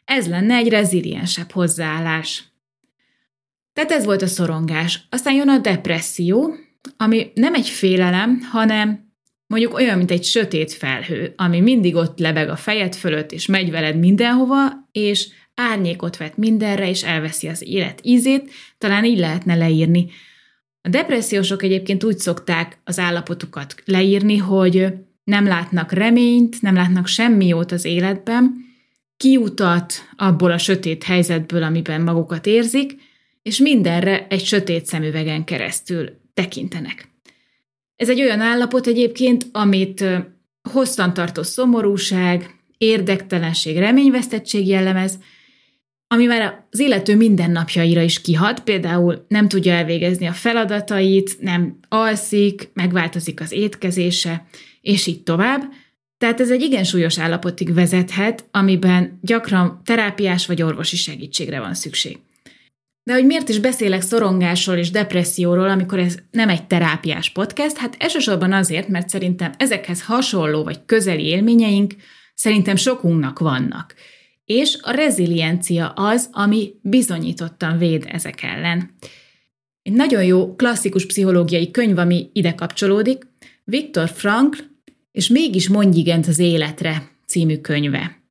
ez 0.05 0.27
lenne 0.27 0.55
egy 0.55 0.69
reziliensebb 0.69 1.51
hozzáállás. 1.51 2.43
Tehát 3.73 3.91
ez 3.91 4.05
volt 4.05 4.21
a 4.21 4.27
szorongás. 4.27 5.07
Aztán 5.09 5.33
jön 5.33 5.49
a 5.49 5.57
depresszió, 5.57 6.55
ami 6.97 7.31
nem 7.33 7.53
egy 7.53 7.67
félelem, 7.67 8.39
hanem 8.51 9.11
mondjuk 9.47 9.73
olyan, 9.73 9.97
mint 9.97 10.11
egy 10.11 10.23
sötét 10.23 10.73
felhő, 10.73 11.33
ami 11.35 11.59
mindig 11.59 11.95
ott 11.95 12.19
lebeg 12.19 12.49
a 12.49 12.55
fejed 12.55 12.95
fölött, 12.95 13.31
és 13.31 13.45
megy 13.45 13.71
veled 13.71 13.99
mindenhova, 13.99 14.89
és 14.91 15.27
árnyékot 15.55 16.17
vet 16.17 16.37
mindenre, 16.37 16.89
és 16.89 17.03
elveszi 17.03 17.47
az 17.47 17.63
élet 17.67 17.99
ízét, 18.03 18.51
talán 18.77 19.05
így 19.05 19.17
lehetne 19.17 19.55
leírni. 19.55 20.09
A 20.81 20.89
depressziósok 20.89 21.63
egyébként 21.63 22.03
úgy 22.03 22.17
szokták 22.17 22.77
az 22.83 22.99
állapotukat 22.99 23.75
leírni, 23.85 24.37
hogy 24.37 24.87
nem 25.23 25.45
látnak 25.45 25.91
reményt, 25.91 26.61
nem 26.61 26.75
látnak 26.75 27.07
semmi 27.07 27.47
jót 27.47 27.71
az 27.71 27.85
életben, 27.85 28.55
kiutat 29.17 29.93
abból 30.15 30.51
a 30.51 30.57
sötét 30.57 31.03
helyzetből, 31.03 31.63
amiben 31.63 32.01
magukat 32.01 32.45
érzik, 32.45 32.95
és 33.41 33.57
mindenre 33.57 34.27
egy 34.29 34.45
sötét 34.45 34.85
szemüvegen 34.85 35.43
keresztül 35.43 36.09
tekintenek. 36.33 37.07
Ez 37.95 38.09
egy 38.09 38.21
olyan 38.21 38.39
állapot 38.39 38.87
egyébként, 38.87 39.45
amit 39.51 40.05
hosszantartó 40.69 41.43
szomorúság, 41.43 42.55
érdektelenség, 42.77 43.77
reményvesztettség 43.77 44.67
jellemez, 44.67 45.19
ami 46.13 46.25
már 46.25 46.65
az 46.71 46.79
illető 46.79 47.15
mindennapjaira 47.15 48.01
is 48.01 48.21
kihat, 48.21 48.59
például 48.63 49.25
nem 49.27 49.47
tudja 49.47 49.73
elvégezni 49.73 50.25
a 50.25 50.31
feladatait, 50.31 51.37
nem 51.39 51.79
alszik, 51.87 52.69
megváltozik 52.73 53.41
az 53.41 53.51
étkezése, 53.51 54.45
és 54.81 55.07
így 55.07 55.23
tovább. 55.23 55.61
Tehát 56.17 56.39
ez 56.39 56.51
egy 56.51 56.61
igen 56.61 56.83
súlyos 56.83 57.19
állapotig 57.19 57.73
vezethet, 57.73 58.45
amiben 58.51 59.19
gyakran 59.21 59.81
terápiás 59.85 60.45
vagy 60.45 60.61
orvosi 60.61 60.95
segítségre 60.95 61.59
van 61.59 61.73
szükség. 61.73 62.17
De 63.03 63.13
hogy 63.13 63.25
miért 63.25 63.49
is 63.49 63.59
beszélek 63.59 64.01
szorongásról 64.01 64.77
és 64.77 64.91
depresszióról, 64.91 65.69
amikor 65.69 65.99
ez 65.99 66.17
nem 66.31 66.49
egy 66.49 66.67
terápiás 66.67 67.29
podcast? 67.29 67.77
Hát 67.77 67.95
elsősorban 67.99 68.53
azért, 68.53 68.87
mert 68.87 69.09
szerintem 69.09 69.51
ezekhez 69.57 70.03
hasonló 70.03 70.63
vagy 70.63 70.85
közeli 70.85 71.25
élményeink 71.25 71.93
szerintem 72.33 72.75
sokunknak 72.75 73.39
vannak. 73.39 73.93
És 74.45 74.77
a 74.81 74.91
reziliencia 74.91 75.89
az, 75.89 76.29
ami 76.31 76.73
bizonyítottan 76.81 77.77
véd 77.77 78.05
ezek 78.07 78.43
ellen. 78.43 78.95
Egy 79.81 79.93
nagyon 79.93 80.23
jó 80.23 80.55
klasszikus 80.55 81.05
pszichológiai 81.05 81.71
könyv, 81.71 81.97
ami 81.97 82.29
ide 82.33 82.55
kapcsolódik, 82.55 83.27
Viktor 83.63 84.09
Frankl, 84.09 84.59
és 85.11 85.27
mégis 85.27 85.69
mondj 85.69 85.99
igent 85.99 86.27
az 86.27 86.39
életre 86.39 87.11
című 87.27 87.57
könyve. 87.57 88.21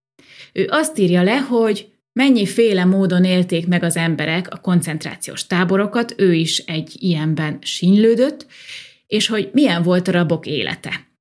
Ő 0.53 0.67
azt 0.71 0.99
írja 0.99 1.23
le, 1.23 1.37
hogy 1.37 1.93
mennyiféle 2.13 2.85
módon 2.85 3.25
élték 3.25 3.67
meg 3.67 3.83
az 3.83 3.97
emberek 3.97 4.51
a 4.51 4.57
koncentrációs 4.61 5.47
táborokat, 5.47 6.15
ő 6.17 6.35
is 6.35 6.59
egy 6.59 6.97
ilyenben 6.99 7.59
sínylődött, 7.61 8.47
és 9.07 9.27
hogy 9.27 9.51
milyen 9.53 9.83
volt 9.83 10.09
a 10.09 10.13
rabok 10.13 10.47
élete. 10.47 11.12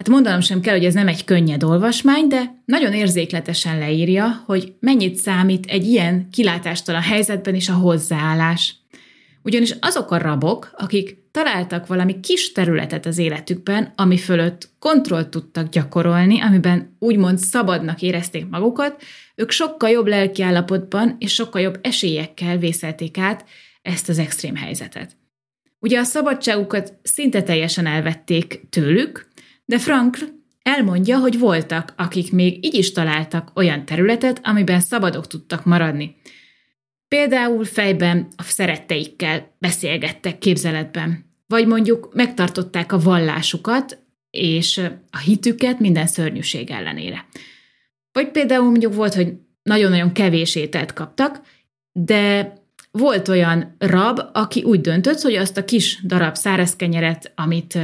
Hát 0.00 0.08
mondanom 0.08 0.40
sem 0.40 0.60
kell, 0.60 0.74
hogy 0.74 0.84
ez 0.84 0.94
nem 0.94 1.08
egy 1.08 1.24
könnyed 1.24 1.62
olvasmány, 1.62 2.26
de 2.26 2.62
nagyon 2.64 2.92
érzékletesen 2.92 3.78
leírja, 3.78 4.42
hogy 4.46 4.74
mennyit 4.78 5.16
számít 5.16 5.66
egy 5.66 5.86
ilyen 5.86 6.28
kilátástalan 6.30 7.00
helyzetben 7.00 7.54
is 7.54 7.68
a 7.68 7.72
hozzáállás. 7.72 8.76
Ugyanis 9.42 9.74
azok 9.80 10.10
a 10.10 10.18
rabok, 10.18 10.70
akik 10.76 11.18
találtak 11.30 11.86
valami 11.86 12.20
kis 12.20 12.52
területet 12.52 13.06
az 13.06 13.18
életükben, 13.18 13.92
ami 13.96 14.18
fölött 14.18 14.68
kontrollt 14.78 15.28
tudtak 15.28 15.68
gyakorolni, 15.68 16.40
amiben 16.40 16.96
úgymond 16.98 17.38
szabadnak 17.38 18.02
érezték 18.02 18.48
magukat, 18.48 19.02
ők 19.34 19.50
sokkal 19.50 19.90
jobb 19.90 20.06
lelkiállapotban 20.06 21.16
és 21.18 21.34
sokkal 21.34 21.60
jobb 21.60 21.78
esélyekkel 21.82 22.56
vészelték 22.56 23.18
át 23.18 23.44
ezt 23.82 24.08
az 24.08 24.18
extrém 24.18 24.56
helyzetet. 24.56 25.18
Ugye 25.82 25.98
a 25.98 26.04
szabadságukat 26.04 26.94
szinte 27.02 27.42
teljesen 27.42 27.86
elvették 27.86 28.60
tőlük, 28.70 29.28
de 29.70 29.78
Frankl 29.78 30.24
elmondja, 30.62 31.18
hogy 31.18 31.38
voltak, 31.38 31.92
akik 31.96 32.32
még 32.32 32.64
így 32.64 32.74
is 32.74 32.92
találtak 32.92 33.50
olyan 33.54 33.84
területet, 33.84 34.40
amiben 34.42 34.80
szabadok 34.80 35.26
tudtak 35.26 35.64
maradni. 35.64 36.16
Például 37.08 37.64
fejben 37.64 38.28
a 38.36 38.42
szeretteikkel 38.42 39.56
beszélgettek 39.58 40.38
képzeletben, 40.38 41.24
vagy 41.46 41.66
mondjuk 41.66 42.14
megtartották 42.14 42.92
a 42.92 42.98
vallásukat 42.98 43.98
és 44.30 44.78
a 45.10 45.18
hitüket 45.18 45.80
minden 45.80 46.06
szörnyűség 46.06 46.70
ellenére. 46.70 47.26
Vagy 48.12 48.30
például 48.30 48.70
mondjuk 48.70 48.94
volt, 48.94 49.14
hogy 49.14 49.32
nagyon-nagyon 49.62 50.12
kevés 50.12 50.54
ételt 50.54 50.92
kaptak, 50.92 51.40
de 51.92 52.52
volt 52.90 53.28
olyan 53.28 53.74
rab, 53.78 54.20
aki 54.32 54.62
úgy 54.62 54.80
döntött, 54.80 55.20
hogy 55.20 55.34
azt 55.34 55.56
a 55.56 55.64
kis 55.64 56.00
darab 56.02 56.34
száraz 56.34 56.76
kenyeret, 56.76 57.32
amit 57.34 57.78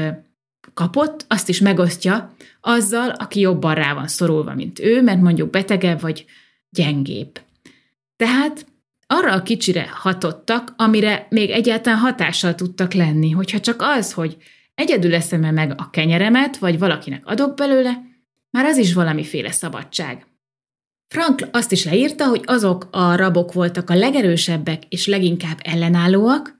kapott, 0.74 1.24
azt 1.28 1.48
is 1.48 1.60
megosztja 1.60 2.34
azzal, 2.60 3.10
aki 3.10 3.40
jobban 3.40 3.74
rá 3.74 3.94
van 3.94 4.08
szorulva, 4.08 4.54
mint 4.54 4.80
ő, 4.80 5.02
mert 5.02 5.20
mondjuk 5.20 5.50
betegebb 5.50 6.00
vagy 6.00 6.24
gyengébb. 6.70 7.40
Tehát 8.16 8.66
arra 9.06 9.32
a 9.32 9.42
kicsire 9.42 9.88
hatottak, 9.94 10.74
amire 10.76 11.26
még 11.30 11.50
egyáltalán 11.50 11.98
hatással 11.98 12.54
tudtak 12.54 12.92
lenni, 12.92 13.30
hogyha 13.30 13.60
csak 13.60 13.82
az, 13.82 14.12
hogy 14.12 14.36
egyedül 14.74 15.14
eszem 15.14 15.44
-e 15.44 15.50
meg 15.50 15.74
a 15.76 15.90
kenyeremet, 15.90 16.56
vagy 16.56 16.78
valakinek 16.78 17.26
adok 17.26 17.54
belőle, 17.54 18.02
már 18.50 18.64
az 18.64 18.76
is 18.76 18.94
valamiféle 18.94 19.50
szabadság. 19.50 20.26
Frankl 21.08 21.44
azt 21.52 21.72
is 21.72 21.84
leírta, 21.84 22.26
hogy 22.26 22.42
azok 22.44 22.88
a 22.90 23.16
rabok 23.16 23.52
voltak 23.52 23.90
a 23.90 23.94
legerősebbek 23.94 24.82
és 24.88 25.06
leginkább 25.06 25.58
ellenállóak, 25.62 26.55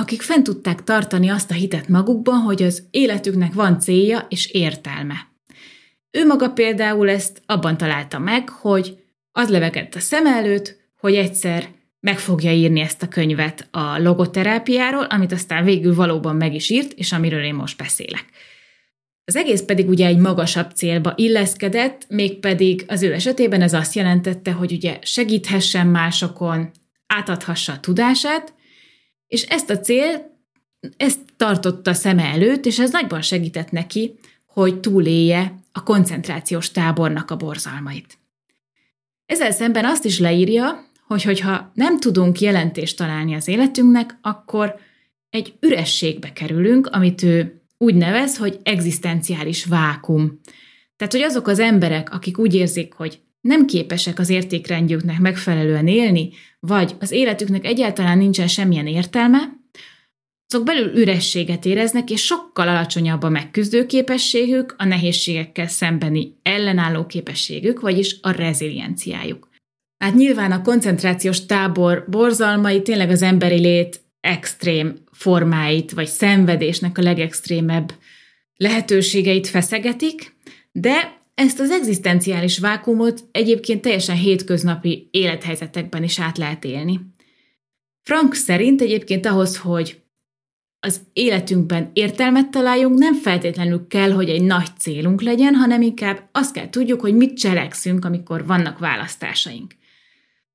akik 0.00 0.22
fent 0.22 0.44
tudták 0.44 0.84
tartani 0.84 1.28
azt 1.28 1.50
a 1.50 1.54
hitet 1.54 1.88
magukban, 1.88 2.38
hogy 2.40 2.62
az 2.62 2.82
életüknek 2.90 3.52
van 3.52 3.80
célja 3.80 4.26
és 4.28 4.46
értelme. 4.46 5.28
Ő 6.10 6.26
maga 6.26 6.50
például 6.50 7.10
ezt 7.10 7.42
abban 7.46 7.76
találta 7.76 8.18
meg, 8.18 8.48
hogy 8.48 8.98
az 9.32 9.48
levegett 9.48 9.94
a 9.94 10.00
szem 10.00 10.26
előtt, 10.26 10.76
hogy 11.00 11.14
egyszer 11.14 11.68
meg 12.00 12.18
fogja 12.18 12.52
írni 12.52 12.80
ezt 12.80 13.02
a 13.02 13.08
könyvet 13.08 13.68
a 13.70 13.98
logoterápiáról, 13.98 15.04
amit 15.04 15.32
aztán 15.32 15.64
végül 15.64 15.94
valóban 15.94 16.36
meg 16.36 16.54
is 16.54 16.70
írt, 16.70 16.92
és 16.92 17.12
amiről 17.12 17.44
én 17.44 17.54
most 17.54 17.76
beszélek. 17.76 18.24
Az 19.24 19.36
egész 19.36 19.62
pedig 19.62 19.88
ugye 19.88 20.06
egy 20.06 20.18
magasabb 20.18 20.70
célba 20.70 21.12
illeszkedett, 21.16 22.06
mégpedig 22.08 22.84
az 22.88 23.02
ő 23.02 23.12
esetében 23.12 23.62
ez 23.62 23.72
azt 23.72 23.94
jelentette, 23.94 24.52
hogy 24.52 24.72
ugye 24.72 24.98
segíthessen 25.02 25.86
másokon, 25.86 26.70
átadhassa 27.06 27.72
a 27.72 27.80
tudását, 27.80 28.58
és 29.30 29.42
ezt 29.42 29.70
a 29.70 29.78
cél, 29.78 30.38
ezt 30.96 31.20
tartotta 31.36 31.94
szeme 31.94 32.22
előtt, 32.22 32.66
és 32.66 32.78
ez 32.78 32.90
nagyban 32.90 33.22
segített 33.22 33.70
neki, 33.70 34.18
hogy 34.46 34.80
túlélje 34.80 35.54
a 35.72 35.82
koncentrációs 35.82 36.70
tábornak 36.70 37.30
a 37.30 37.36
borzalmait. 37.36 38.18
Ezzel 39.26 39.50
szemben 39.50 39.84
azt 39.84 40.04
is 40.04 40.18
leírja, 40.18 40.86
hogy 41.06 41.22
hogyha 41.22 41.70
nem 41.74 42.00
tudunk 42.00 42.40
jelentést 42.40 42.96
találni 42.96 43.34
az 43.34 43.48
életünknek, 43.48 44.18
akkor 44.22 44.76
egy 45.30 45.54
ürességbe 45.60 46.32
kerülünk, 46.32 46.86
amit 46.86 47.22
ő 47.22 47.62
úgy 47.78 47.94
nevez, 47.94 48.36
hogy 48.36 48.60
egzisztenciális 48.62 49.64
vákum. 49.64 50.40
Tehát, 50.96 51.12
hogy 51.12 51.22
azok 51.22 51.46
az 51.46 51.58
emberek, 51.58 52.12
akik 52.12 52.38
úgy 52.38 52.54
érzik, 52.54 52.92
hogy 52.92 53.20
nem 53.40 53.66
képesek 53.66 54.18
az 54.18 54.28
értékrendjüknek 54.28 55.18
megfelelően 55.18 55.86
élni, 55.86 56.30
vagy 56.60 56.94
az 57.00 57.10
életüknek 57.10 57.64
egyáltalán 57.64 58.18
nincsen 58.18 58.46
semmilyen 58.48 58.86
értelme, 58.86 59.58
azok 60.52 60.64
belül 60.64 60.98
ürességet 60.98 61.64
éreznek, 61.64 62.10
és 62.10 62.24
sokkal 62.24 62.68
alacsonyabb 62.68 63.22
a 63.22 63.28
megküzdő 63.28 63.86
képességük, 63.86 64.74
a 64.78 64.84
nehézségekkel 64.84 65.66
szembeni 65.66 66.38
ellenálló 66.42 67.06
képességük, 67.06 67.80
vagyis 67.80 68.16
a 68.20 68.30
rezilienciájuk. 68.30 69.48
Hát 69.98 70.14
nyilván 70.14 70.52
a 70.52 70.62
koncentrációs 70.62 71.46
tábor 71.46 72.04
borzalmai 72.08 72.82
tényleg 72.82 73.10
az 73.10 73.22
emberi 73.22 73.58
lét 73.58 74.00
extrém 74.20 74.94
formáit, 75.12 75.90
vagy 75.90 76.06
szenvedésnek 76.06 76.98
a 76.98 77.02
legextrémebb 77.02 77.94
lehetőségeit 78.56 79.46
feszegetik, 79.46 80.36
de 80.72 81.19
ezt 81.40 81.60
az 81.60 81.70
egzisztenciális 81.70 82.58
vákumot 82.58 83.24
egyébként 83.32 83.82
teljesen 83.82 84.16
hétköznapi 84.16 85.08
élethelyzetekben 85.10 86.02
is 86.02 86.20
át 86.20 86.38
lehet 86.38 86.64
élni. 86.64 87.00
Frank 88.02 88.34
szerint 88.34 88.80
egyébként 88.80 89.26
ahhoz, 89.26 89.56
hogy 89.56 90.00
az 90.80 91.00
életünkben 91.12 91.90
értelmet 91.92 92.50
találjunk, 92.50 92.98
nem 92.98 93.14
feltétlenül 93.14 93.86
kell, 93.86 94.10
hogy 94.10 94.28
egy 94.28 94.42
nagy 94.42 94.68
célunk 94.78 95.22
legyen, 95.22 95.54
hanem 95.54 95.82
inkább 95.82 96.28
azt 96.32 96.52
kell 96.52 96.70
tudjuk, 96.70 97.00
hogy 97.00 97.14
mit 97.14 97.38
cselekszünk, 97.38 98.04
amikor 98.04 98.46
vannak 98.46 98.78
választásaink. 98.78 99.74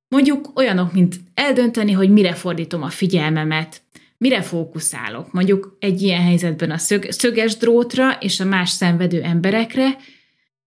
Mondjuk 0.07 0.51
olyanok, 0.55 0.93
mint 0.93 1.15
eldönteni, 1.33 1.91
hogy 1.91 2.09
mire 2.09 2.33
fordítom 2.33 2.83
a 2.83 2.89
figyelmemet, 2.89 3.81
mire 4.17 4.41
fókuszálok. 4.41 5.33
Mondjuk 5.33 5.77
egy 5.79 6.01
ilyen 6.01 6.21
helyzetben 6.21 6.71
a 6.71 6.77
szög, 6.77 7.11
szöges 7.11 7.57
drótra 7.57 8.11
és 8.19 8.39
a 8.39 8.45
más 8.45 8.69
szenvedő 8.69 9.21
emberekre, 9.21 9.97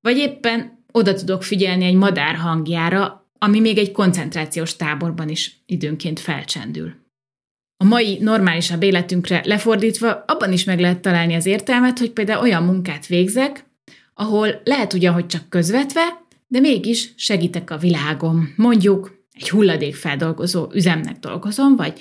vagy 0.01 0.17
éppen 0.17 0.85
oda 0.93 1.15
tudok 1.15 1.43
figyelni 1.43 1.85
egy 1.85 1.95
madár 1.95 2.35
hangjára, 2.35 3.31
ami 3.39 3.61
még 3.61 3.79
egy 3.79 3.93
koncentrációs 3.93 4.77
táborban 4.77 5.29
is 5.29 5.63
időnként 5.67 6.21
felcsendül. 6.21 6.95
A 7.77 7.85
mai 7.85 8.19
normálisabb 8.21 8.83
életünkre 8.83 9.43
lefordítva 9.45 10.25
abban 10.27 10.53
is 10.53 10.65
meg 10.65 10.81
lehet 10.81 11.01
találni 11.01 11.35
az 11.35 11.47
értelmet, 11.47 11.99
hogy 11.99 12.11
például 12.11 12.43
olyan 12.43 12.63
munkát 12.63 13.07
végzek, 13.07 13.65
ahol 14.15 14.61
lehet 14.65 14.93
ugyan, 14.93 15.15
hogy 15.15 15.27
csak 15.27 15.49
közvetve, 15.49 16.27
de 16.47 16.61
mégis 16.61 17.13
segítek 17.17 17.71
a 17.71 17.77
világom. 17.77 18.53
Mondjuk 18.57 19.19
egy 19.33 19.51
hulladékfeldolgozó 19.51 20.69
üzemnek 20.75 21.19
dolgozom, 21.19 21.77
vagy 21.77 22.01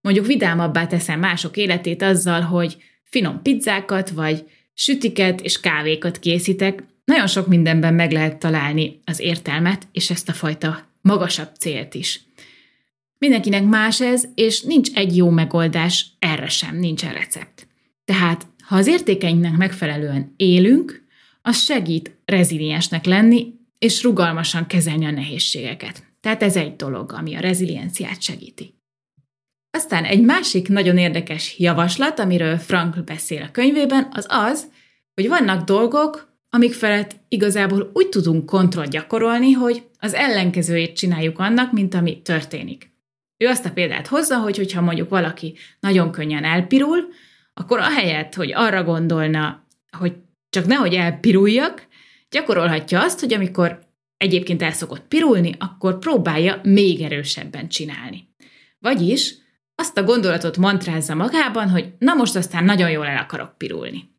mondjuk 0.00 0.26
vidámabbá 0.26 0.86
teszem 0.86 1.20
mások 1.20 1.56
életét 1.56 2.02
azzal, 2.02 2.40
hogy 2.40 2.76
finom 3.02 3.42
pizzákat, 3.42 4.10
vagy 4.10 4.44
sütiket 4.74 5.40
és 5.40 5.60
kávékat 5.60 6.18
készítek, 6.18 6.82
nagyon 7.06 7.26
sok 7.26 7.46
mindenben 7.46 7.94
meg 7.94 8.12
lehet 8.12 8.38
találni 8.38 9.00
az 9.04 9.20
értelmet, 9.20 9.88
és 9.92 10.10
ezt 10.10 10.28
a 10.28 10.32
fajta 10.32 10.88
magasabb 11.00 11.54
célt 11.58 11.94
is. 11.94 12.20
Mindenkinek 13.18 13.64
más 13.64 14.00
ez, 14.00 14.24
és 14.34 14.62
nincs 14.62 14.90
egy 14.92 15.16
jó 15.16 15.30
megoldás, 15.30 16.06
erre 16.18 16.48
sem, 16.48 16.76
nincsen 16.76 17.12
recept. 17.12 17.66
Tehát, 18.04 18.46
ha 18.62 18.76
az 18.76 18.86
értékeinknek 18.86 19.56
megfelelően 19.56 20.32
élünk, 20.36 21.04
az 21.42 21.62
segít 21.62 22.16
reziliensnek 22.24 23.04
lenni, 23.04 23.54
és 23.78 24.02
rugalmasan 24.02 24.66
kezelni 24.66 25.04
a 25.04 25.10
nehézségeket. 25.10 26.02
Tehát 26.20 26.42
ez 26.42 26.56
egy 26.56 26.76
dolog, 26.76 27.12
ami 27.12 27.34
a 27.34 27.40
rezilienciát 27.40 28.22
segíti. 28.22 28.74
Aztán 29.70 30.04
egy 30.04 30.22
másik 30.22 30.68
nagyon 30.68 30.98
érdekes 30.98 31.58
javaslat, 31.58 32.18
amiről 32.18 32.58
Frankl 32.58 33.00
beszél 33.00 33.42
a 33.42 33.50
könyvében, 33.50 34.08
az 34.12 34.26
az, 34.28 34.70
hogy 35.14 35.28
vannak 35.28 35.64
dolgok, 35.64 36.35
amik 36.56 36.74
felett 36.74 37.16
igazából 37.28 37.90
úgy 37.92 38.08
tudunk 38.08 38.46
kontrollt 38.46 38.90
gyakorolni, 38.90 39.52
hogy 39.52 39.82
az 39.98 40.14
ellenkezőjét 40.14 40.96
csináljuk 40.96 41.38
annak, 41.38 41.72
mint 41.72 41.94
ami 41.94 42.22
történik. 42.22 42.90
Ő 43.36 43.46
azt 43.46 43.66
a 43.66 43.72
példát 43.72 44.06
hozza, 44.06 44.38
hogy 44.38 44.56
hogyha 44.56 44.80
mondjuk 44.80 45.08
valaki 45.08 45.54
nagyon 45.80 46.10
könnyen 46.10 46.44
elpirul, 46.44 47.08
akkor 47.54 47.78
ahelyett, 47.78 48.34
hogy 48.34 48.52
arra 48.54 48.84
gondolna, 48.84 49.66
hogy 49.98 50.12
csak 50.48 50.66
nehogy 50.66 50.94
elpiruljak, 50.94 51.86
gyakorolhatja 52.30 53.02
azt, 53.02 53.20
hogy 53.20 53.32
amikor 53.32 53.78
egyébként 54.16 54.62
el 54.62 54.72
szokott 54.72 55.08
pirulni, 55.08 55.54
akkor 55.58 55.98
próbálja 55.98 56.60
még 56.62 57.00
erősebben 57.00 57.68
csinálni. 57.68 58.28
Vagyis 58.78 59.34
azt 59.74 59.98
a 59.98 60.04
gondolatot 60.04 60.56
mantrázza 60.56 61.14
magában, 61.14 61.68
hogy 61.68 61.92
na 61.98 62.14
most 62.14 62.36
aztán 62.36 62.64
nagyon 62.64 62.90
jól 62.90 63.06
el 63.06 63.18
akarok 63.18 63.58
pirulni. 63.58 64.15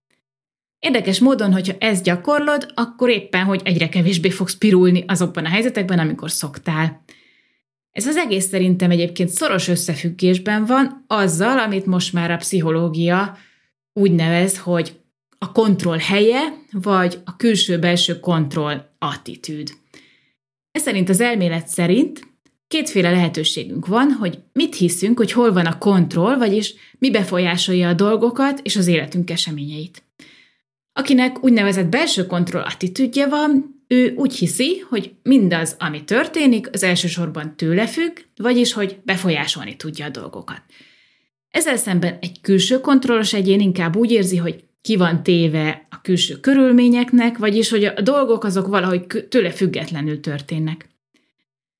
Érdekes 0.87 1.19
módon, 1.19 1.53
hogyha 1.53 1.73
ezt 1.79 2.03
gyakorlod, 2.03 2.71
akkor 2.73 3.09
éppen, 3.09 3.43
hogy 3.43 3.61
egyre 3.63 3.89
kevésbé 3.89 4.29
fogsz 4.29 4.55
pirulni 4.55 5.03
azokban 5.07 5.45
a 5.45 5.49
helyzetekben, 5.49 5.99
amikor 5.99 6.31
szoktál. 6.31 7.03
Ez 7.91 8.07
az 8.07 8.15
egész 8.15 8.47
szerintem 8.47 8.91
egyébként 8.91 9.29
szoros 9.29 9.67
összefüggésben 9.67 10.65
van 10.65 11.03
azzal, 11.07 11.59
amit 11.59 11.85
most 11.85 12.13
már 12.13 12.31
a 12.31 12.37
pszichológia 12.37 13.37
úgy 13.93 14.11
nevez, 14.11 14.59
hogy 14.59 14.99
a 15.37 15.51
kontroll 15.51 15.97
helye, 15.97 16.39
vagy 16.71 17.19
a 17.25 17.35
külső-belső 17.35 18.19
kontroll 18.19 18.89
attitűd. 18.99 19.69
Ez 20.71 20.81
szerint 20.81 21.09
az 21.09 21.21
elmélet 21.21 21.67
szerint 21.67 22.27
kétféle 22.67 23.11
lehetőségünk 23.11 23.87
van, 23.87 24.11
hogy 24.11 24.39
mit 24.53 24.75
hiszünk, 24.75 25.17
hogy 25.17 25.31
hol 25.31 25.53
van 25.53 25.65
a 25.65 25.77
kontroll, 25.77 26.37
vagyis 26.37 26.73
mi 26.99 27.11
befolyásolja 27.11 27.89
a 27.89 27.93
dolgokat 27.93 28.59
és 28.63 28.75
az 28.75 28.87
életünk 28.87 29.29
eseményeit. 29.29 30.05
Akinek 30.97 31.43
úgynevezett 31.43 31.85
belső 31.87 32.25
kontroll 32.25 32.61
attitűdje 32.61 33.27
van, 33.27 33.81
ő 33.87 34.13
úgy 34.15 34.35
hiszi, 34.35 34.83
hogy 34.89 35.13
mindaz, 35.23 35.75
ami 35.79 36.03
történik, 36.03 36.69
az 36.71 36.83
elsősorban 36.83 37.55
tőle 37.55 37.87
függ, 37.87 38.17
vagyis 38.35 38.73
hogy 38.73 38.97
befolyásolni 39.03 39.75
tudja 39.75 40.05
a 40.05 40.09
dolgokat. 40.09 40.61
Ezzel 41.49 41.77
szemben 41.77 42.17
egy 42.21 42.41
külső 42.41 42.79
kontrollos 42.79 43.33
egyén 43.33 43.59
inkább 43.59 43.95
úgy 43.95 44.11
érzi, 44.11 44.37
hogy 44.37 44.63
ki 44.81 44.95
van 44.95 45.23
téve 45.23 45.87
a 45.89 46.01
külső 46.01 46.39
körülményeknek, 46.39 47.37
vagyis 47.37 47.69
hogy 47.69 47.83
a 47.83 48.01
dolgok 48.01 48.43
azok 48.43 48.67
valahogy 48.67 49.05
tőle 49.29 49.51
függetlenül 49.51 50.19
történnek. 50.19 50.89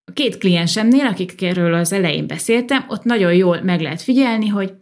A 0.05 0.12
két 0.12 0.38
kliensemnél, 0.38 1.05
akikről 1.05 1.74
az 1.74 1.91
elején 1.91 2.27
beszéltem, 2.27 2.86
ott 2.88 3.03
nagyon 3.03 3.33
jól 3.33 3.62
meg 3.62 3.81
lehet 3.81 4.01
figyelni, 4.01 4.47
hogy 4.47 4.74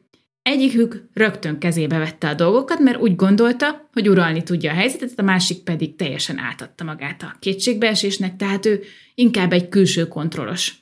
Egyikük 0.49 1.09
rögtön 1.13 1.59
kezébe 1.59 1.97
vette 1.97 2.29
a 2.29 2.33
dolgokat, 2.33 2.79
mert 2.79 2.99
úgy 2.99 3.15
gondolta, 3.15 3.89
hogy 3.93 4.09
uralni 4.09 4.43
tudja 4.43 4.71
a 4.71 4.75
helyzetet, 4.75 5.19
a 5.19 5.23
másik 5.23 5.63
pedig 5.63 5.95
teljesen 5.95 6.37
átadta 6.37 6.83
magát 6.83 7.21
a 7.21 7.35
kétségbeesésnek, 7.39 8.35
tehát 8.35 8.65
ő 8.65 8.83
inkább 9.15 9.53
egy 9.53 9.69
külső 9.69 10.07
kontrollos 10.07 10.73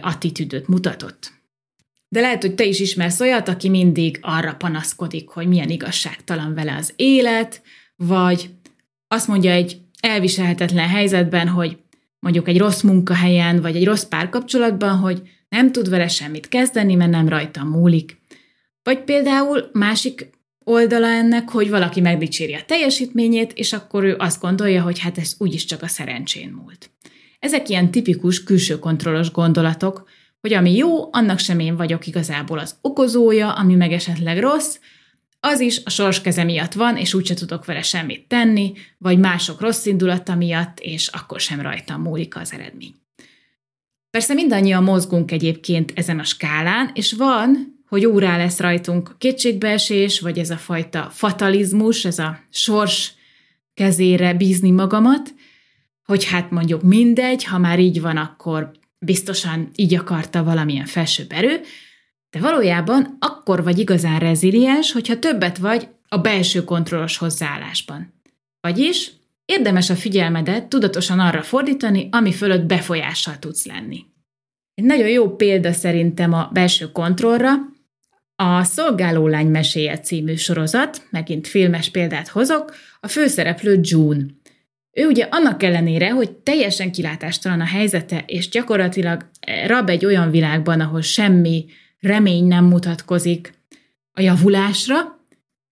attitűdöt 0.00 0.68
mutatott. 0.68 1.32
De 2.08 2.20
lehet, 2.20 2.42
hogy 2.42 2.54
te 2.54 2.64
is 2.64 2.80
ismersz 2.80 3.20
olyat, 3.20 3.48
aki 3.48 3.68
mindig 3.68 4.18
arra 4.20 4.54
panaszkodik, 4.54 5.28
hogy 5.28 5.48
milyen 5.48 5.70
igazságtalan 5.70 6.54
vele 6.54 6.76
az 6.76 6.92
élet, 6.96 7.62
vagy 7.96 8.50
azt 9.08 9.28
mondja 9.28 9.50
egy 9.50 9.80
elviselhetetlen 10.00 10.88
helyzetben, 10.88 11.48
hogy 11.48 11.76
mondjuk 12.18 12.48
egy 12.48 12.58
rossz 12.58 12.80
munkahelyen, 12.80 13.60
vagy 13.60 13.76
egy 13.76 13.84
rossz 13.84 14.04
párkapcsolatban, 14.04 14.96
hogy 14.96 15.22
nem 15.48 15.72
tud 15.72 15.88
vele 15.88 16.08
semmit 16.08 16.48
kezdeni, 16.48 16.94
mert 16.94 17.10
nem 17.10 17.28
rajta 17.28 17.64
múlik. 17.64 18.24
Vagy 18.86 19.04
például 19.04 19.70
másik 19.72 20.30
oldala 20.64 21.06
ennek, 21.06 21.48
hogy 21.48 21.70
valaki 21.70 22.00
megdicséri 22.00 22.54
a 22.54 22.64
teljesítményét, 22.66 23.52
és 23.52 23.72
akkor 23.72 24.04
ő 24.04 24.14
azt 24.18 24.40
gondolja, 24.40 24.82
hogy 24.82 24.98
hát 24.98 25.18
ez 25.18 25.34
úgyis 25.38 25.64
csak 25.64 25.82
a 25.82 25.88
szerencsén 25.88 26.48
múlt. 26.48 26.90
Ezek 27.38 27.68
ilyen 27.68 27.90
tipikus 27.90 28.44
külső 28.44 28.78
kontrollos 28.78 29.30
gondolatok, 29.30 30.08
hogy 30.40 30.52
ami 30.52 30.76
jó, 30.76 31.12
annak 31.14 31.38
sem 31.38 31.58
én 31.58 31.76
vagyok 31.76 32.06
igazából 32.06 32.58
az 32.58 32.78
okozója, 32.80 33.52
ami 33.52 33.74
meg 33.74 33.92
esetleg 33.92 34.38
rossz, 34.38 34.78
az 35.40 35.60
is 35.60 35.80
a 35.84 35.90
sors 35.90 36.20
keze 36.20 36.44
miatt 36.44 36.72
van, 36.72 36.96
és 36.96 37.14
úgyse 37.14 37.34
tudok 37.34 37.64
vele 37.64 37.82
semmit 37.82 38.28
tenni, 38.28 38.72
vagy 38.98 39.18
mások 39.18 39.60
rossz 39.60 39.86
indulata 39.86 40.34
miatt, 40.34 40.78
és 40.80 41.08
akkor 41.08 41.40
sem 41.40 41.60
rajtam 41.60 42.02
múlik 42.02 42.36
az 42.36 42.52
eredmény. 42.52 42.94
Persze 44.10 44.34
mindannyian 44.34 44.82
mozgunk 44.82 45.30
egyébként 45.30 45.92
ezen 45.94 46.18
a 46.18 46.24
skálán, 46.24 46.90
és 46.94 47.12
van 47.12 47.75
hogy 47.88 48.06
órá 48.06 48.36
lesz 48.36 48.60
rajtunk 48.60 49.14
kétségbeesés, 49.18 50.20
vagy 50.20 50.38
ez 50.38 50.50
a 50.50 50.56
fajta 50.56 51.08
fatalizmus, 51.10 52.04
ez 52.04 52.18
a 52.18 52.38
sors 52.50 53.14
kezére 53.74 54.34
bízni 54.34 54.70
magamat, 54.70 55.34
hogy 56.04 56.24
hát 56.24 56.50
mondjuk 56.50 56.82
mindegy, 56.82 57.44
ha 57.44 57.58
már 57.58 57.78
így 57.78 58.00
van, 58.00 58.16
akkor 58.16 58.70
biztosan 58.98 59.70
így 59.74 59.94
akarta 59.94 60.44
valamilyen 60.44 60.86
felsőbb 60.86 61.32
erő, 61.32 61.60
de 62.30 62.38
valójában 62.38 63.16
akkor 63.20 63.62
vagy 63.62 63.78
igazán 63.78 64.18
reziliens, 64.18 64.92
hogyha 64.92 65.18
többet 65.18 65.58
vagy 65.58 65.88
a 66.08 66.18
belső 66.18 66.64
kontrollos 66.64 67.16
hozzáállásban. 67.16 68.14
Vagyis 68.60 69.12
érdemes 69.44 69.90
a 69.90 69.94
figyelmedet 69.94 70.66
tudatosan 70.66 71.18
arra 71.18 71.42
fordítani, 71.42 72.08
ami 72.10 72.32
fölött 72.32 72.64
befolyással 72.64 73.38
tudsz 73.38 73.66
lenni. 73.66 74.04
Egy 74.74 74.84
nagyon 74.84 75.08
jó 75.08 75.36
példa 75.36 75.72
szerintem 75.72 76.32
a 76.32 76.50
belső 76.52 76.92
kontrollra, 76.92 77.54
a 78.36 78.62
Szolgálólány 78.62 79.46
meséje 79.46 79.98
című 79.98 80.34
sorozat, 80.34 81.02
megint 81.10 81.46
filmes 81.46 81.90
példát 81.90 82.28
hozok, 82.28 82.74
a 83.00 83.08
főszereplő 83.08 83.80
June. 83.82 84.24
Ő 84.92 85.06
ugye 85.06 85.26
annak 85.30 85.62
ellenére, 85.62 86.10
hogy 86.10 86.30
teljesen 86.30 86.92
kilátástalan 86.92 87.60
a 87.60 87.64
helyzete, 87.64 88.24
és 88.26 88.48
gyakorlatilag 88.48 89.28
rab 89.66 89.88
egy 89.88 90.04
olyan 90.04 90.30
világban, 90.30 90.80
ahol 90.80 91.00
semmi 91.00 91.64
remény 92.00 92.46
nem 92.46 92.64
mutatkozik 92.64 93.52
a 94.12 94.20
javulásra, 94.20 95.16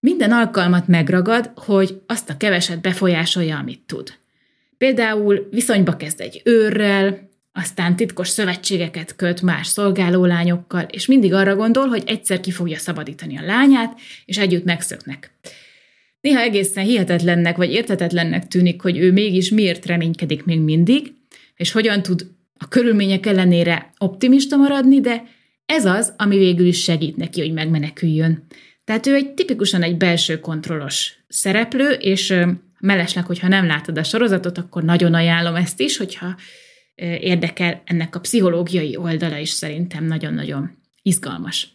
minden 0.01 0.33
alkalmat 0.33 0.89
megragad, 0.89 1.51
hogy 1.55 2.03
azt 2.07 2.31
a 2.31 2.37
keveset 2.37 2.81
befolyásolja, 2.81 3.59
amit 3.59 3.83
tud. 3.87 4.13
Például 4.79 5.49
viszonyba 5.51 5.97
kezd 5.97 6.21
egy 6.21 6.41
őrrel, 6.45 7.31
aztán 7.57 7.97
titkos 7.97 8.29
szövetségeket 8.29 9.17
köt 9.17 9.43
más 9.43 9.67
szolgálólányokkal, 9.67 10.83
és 10.83 11.07
mindig 11.07 11.33
arra 11.33 11.57
gondol, 11.57 11.87
hogy 11.87 12.03
egyszer 12.07 12.41
ki 12.41 12.51
fogja 12.51 12.79
szabadítani 12.79 13.39
a 13.39 13.45
lányát, 13.45 13.99
és 14.25 14.39
együtt 14.39 14.65
megszöknek. 14.65 15.33
Néha 16.21 16.41
egészen 16.41 16.85
hihetetlennek 16.85 17.57
vagy 17.57 17.73
értetetlennek 17.73 18.47
tűnik, 18.47 18.81
hogy 18.81 18.99
ő 18.99 19.13
mégis 19.13 19.51
miért 19.51 19.87
reménykedik 19.87 20.45
még 20.45 20.61
mindig, 20.61 21.13
és 21.57 21.73
hogyan 21.73 22.03
tud 22.03 22.27
a 22.59 22.69
körülmények 22.69 23.27
ellenére 23.27 23.91
optimista 23.99 24.57
maradni, 24.57 25.01
de 25.01 25.25
ez 25.67 25.85
az, 25.85 26.15
ami 26.17 26.39
végül 26.39 26.67
is 26.67 26.83
segít 26.83 27.17
neki, 27.17 27.41
hogy 27.41 27.53
megmeneküljön. 27.53 28.47
Tehát 28.85 29.07
ő 29.07 29.15
egy 29.15 29.31
tipikusan 29.31 29.83
egy 29.83 29.97
belső 29.97 30.41
kontrollos 30.41 31.13
szereplő, 31.29 31.91
és 31.91 32.35
mellesleg, 32.81 33.27
hogyha 33.27 33.49
nem 33.49 33.67
látod 33.67 33.99
a 33.99 34.05
sorozatot, 34.05 34.59
akkor 34.59 34.83
nagyon 34.83 35.15
ajánlom 35.15 35.55
ezt 35.55 35.81
is, 35.81 35.97
hogyha 35.97 36.37
érdekel, 36.97 37.83
ennek 37.85 38.17
a 38.17 38.21
pszichológiai 38.21 38.97
oldala 38.97 39.37
is 39.37 39.51
szerintem 39.51 40.05
nagyon-nagyon 40.05 40.71
izgalmas. 41.03 41.69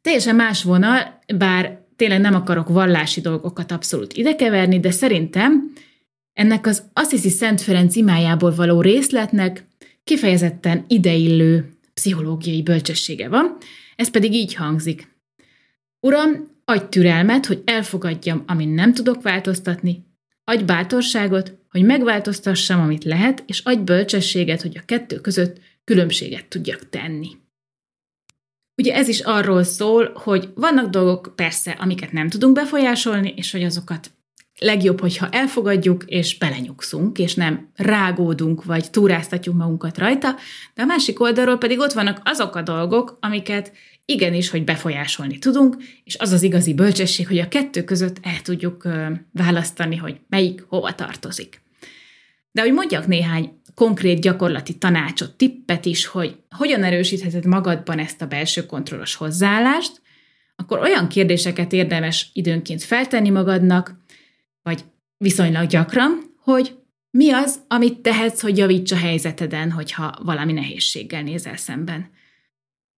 Teljesen 0.00 0.36
más 0.36 0.62
vonal, 0.62 1.18
bár 1.36 1.86
tényleg 1.96 2.20
nem 2.20 2.34
akarok 2.34 2.68
vallási 2.68 3.20
dolgokat 3.20 3.70
abszolút 3.70 4.12
idekeverni, 4.12 4.80
de 4.80 4.90
szerintem 4.90 5.72
ennek 6.32 6.66
az 6.66 6.82
Assisi 6.92 7.28
Szent 7.28 7.60
Ferenc 7.60 7.96
imájából 7.96 8.54
való 8.54 8.80
részletnek 8.80 9.64
kifejezetten 10.04 10.84
ideillő 10.88 11.72
pszichológiai 11.94 12.62
bölcsessége 12.62 13.28
van, 13.28 13.56
ez 13.96 14.10
pedig 14.10 14.32
így 14.32 14.54
hangzik. 14.54 15.16
Uram, 16.00 16.30
adj 16.64 16.84
türelmet, 16.88 17.46
hogy 17.46 17.62
elfogadjam, 17.64 18.42
amin 18.46 18.68
nem 18.68 18.94
tudok 18.94 19.22
változtatni, 19.22 20.06
adj 20.48 20.64
bátorságot, 20.64 21.58
hogy 21.70 21.82
megváltoztassam, 21.82 22.80
amit 22.80 23.04
lehet, 23.04 23.42
és 23.46 23.60
adj 23.64 23.80
bölcsességet, 23.80 24.62
hogy 24.62 24.76
a 24.76 24.84
kettő 24.84 25.20
között 25.20 25.60
különbséget 25.84 26.46
tudjak 26.46 26.88
tenni. 26.88 27.28
Ugye 28.76 28.94
ez 28.94 29.08
is 29.08 29.20
arról 29.20 29.62
szól, 29.62 30.12
hogy 30.14 30.48
vannak 30.54 30.90
dolgok 30.90 31.32
persze, 31.36 31.70
amiket 31.70 32.12
nem 32.12 32.28
tudunk 32.28 32.54
befolyásolni, 32.54 33.34
és 33.36 33.52
hogy 33.52 33.62
azokat 33.62 34.10
legjobb, 34.58 35.00
hogyha 35.00 35.28
elfogadjuk, 35.28 36.04
és 36.06 36.38
belenyugszunk, 36.38 37.18
és 37.18 37.34
nem 37.34 37.70
rágódunk, 37.74 38.64
vagy 38.64 38.90
túráztatjuk 38.90 39.56
magunkat 39.56 39.98
rajta, 39.98 40.36
de 40.74 40.82
a 40.82 40.86
másik 40.86 41.20
oldalról 41.20 41.58
pedig 41.58 41.78
ott 41.78 41.92
vannak 41.92 42.20
azok 42.24 42.56
a 42.56 42.62
dolgok, 42.62 43.18
amiket 43.20 43.72
igenis, 44.12 44.50
hogy 44.50 44.64
befolyásolni 44.64 45.38
tudunk, 45.38 45.76
és 46.04 46.16
az 46.16 46.32
az 46.32 46.42
igazi 46.42 46.74
bölcsesség, 46.74 47.26
hogy 47.26 47.38
a 47.38 47.48
kettő 47.48 47.84
között 47.84 48.16
el 48.22 48.40
tudjuk 48.42 48.88
választani, 49.32 49.96
hogy 49.96 50.20
melyik 50.28 50.64
hova 50.68 50.94
tartozik. 50.94 51.62
De 52.50 52.60
hogy 52.60 52.72
mondjak 52.72 53.06
néhány 53.06 53.60
konkrét 53.74 54.20
gyakorlati 54.20 54.78
tanácsot, 54.78 55.36
tippet 55.36 55.84
is, 55.84 56.06
hogy 56.06 56.36
hogyan 56.56 56.84
erősítheted 56.84 57.44
magadban 57.44 57.98
ezt 57.98 58.22
a 58.22 58.26
belső 58.26 58.66
kontrollos 58.66 59.14
hozzáállást, 59.14 60.00
akkor 60.56 60.78
olyan 60.78 61.08
kérdéseket 61.08 61.72
érdemes 61.72 62.30
időnként 62.32 62.82
feltenni 62.82 63.30
magadnak, 63.30 63.94
vagy 64.62 64.84
viszonylag 65.16 65.66
gyakran, 65.66 66.34
hogy 66.36 66.76
mi 67.10 67.30
az, 67.30 67.58
amit 67.68 67.98
tehetsz, 67.98 68.40
hogy 68.40 68.56
javíts 68.56 68.92
a 68.92 68.96
helyzeteden, 68.96 69.70
hogyha 69.70 70.18
valami 70.22 70.52
nehézséggel 70.52 71.22
nézel 71.22 71.56
szemben. 71.56 72.10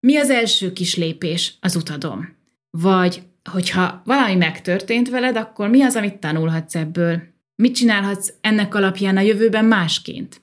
Mi 0.01 0.17
az 0.17 0.31
első 0.31 0.73
kis 0.73 0.97
lépés 0.97 1.55
az 1.61 1.77
utadon? 1.77 2.37
Vagy 2.71 3.23
hogyha 3.51 4.03
valami 4.05 4.35
megtörtént 4.35 5.09
veled, 5.09 5.37
akkor 5.37 5.69
mi 5.69 5.83
az, 5.83 5.97
amit 5.97 6.19
tanulhatsz 6.19 6.75
ebből? 6.75 7.23
Mit 7.55 7.75
csinálhatsz 7.75 8.33
ennek 8.41 8.75
alapján 8.75 9.17
a 9.17 9.21
jövőben 9.21 9.65
másként? 9.65 10.41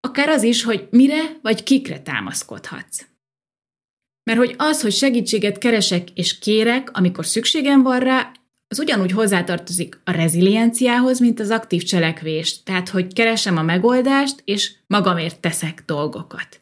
Akár 0.00 0.28
az 0.28 0.42
is, 0.42 0.62
hogy 0.62 0.88
mire 0.90 1.38
vagy 1.42 1.62
kikre 1.62 2.00
támaszkodhatsz. 2.00 3.06
Mert 4.24 4.38
hogy 4.38 4.54
az, 4.58 4.82
hogy 4.82 4.92
segítséget 4.92 5.58
keresek 5.58 6.10
és 6.10 6.38
kérek, 6.38 6.90
amikor 6.92 7.26
szükségem 7.26 7.82
van 7.82 8.00
rá, 8.00 8.32
az 8.68 8.78
ugyanúgy 8.78 9.12
hozzátartozik 9.12 10.00
a 10.04 10.10
rezilienciához, 10.10 11.20
mint 11.20 11.40
az 11.40 11.50
aktív 11.50 11.82
cselekvés. 11.82 12.62
Tehát, 12.62 12.88
hogy 12.88 13.12
keresem 13.12 13.56
a 13.56 13.62
megoldást, 13.62 14.42
és 14.44 14.72
magamért 14.86 15.40
teszek 15.40 15.82
dolgokat. 15.86 16.60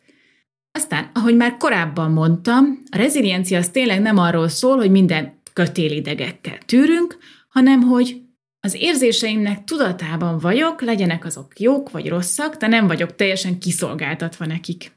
Aztán, 0.73 1.11
ahogy 1.15 1.37
már 1.37 1.57
korábban 1.57 2.11
mondtam, 2.11 2.83
a 2.91 2.97
reziliencia 2.97 3.59
az 3.59 3.69
tényleg 3.69 4.01
nem 4.01 4.19
arról 4.19 4.49
szól, 4.49 4.77
hogy 4.77 4.91
minden 4.91 5.41
kötélidegekkel 5.53 6.59
tűrünk, 6.59 7.19
hanem 7.49 7.83
hogy 7.83 8.21
az 8.61 8.75
érzéseimnek 8.75 9.65
tudatában 9.65 10.39
vagyok, 10.39 10.81
legyenek 10.81 11.25
azok 11.25 11.61
jók 11.61 11.91
vagy 11.91 12.09
rosszak, 12.09 12.57
de 12.57 12.67
nem 12.67 12.87
vagyok 12.87 13.15
teljesen 13.15 13.59
kiszolgáltatva 13.59 14.47
nekik. 14.47 14.93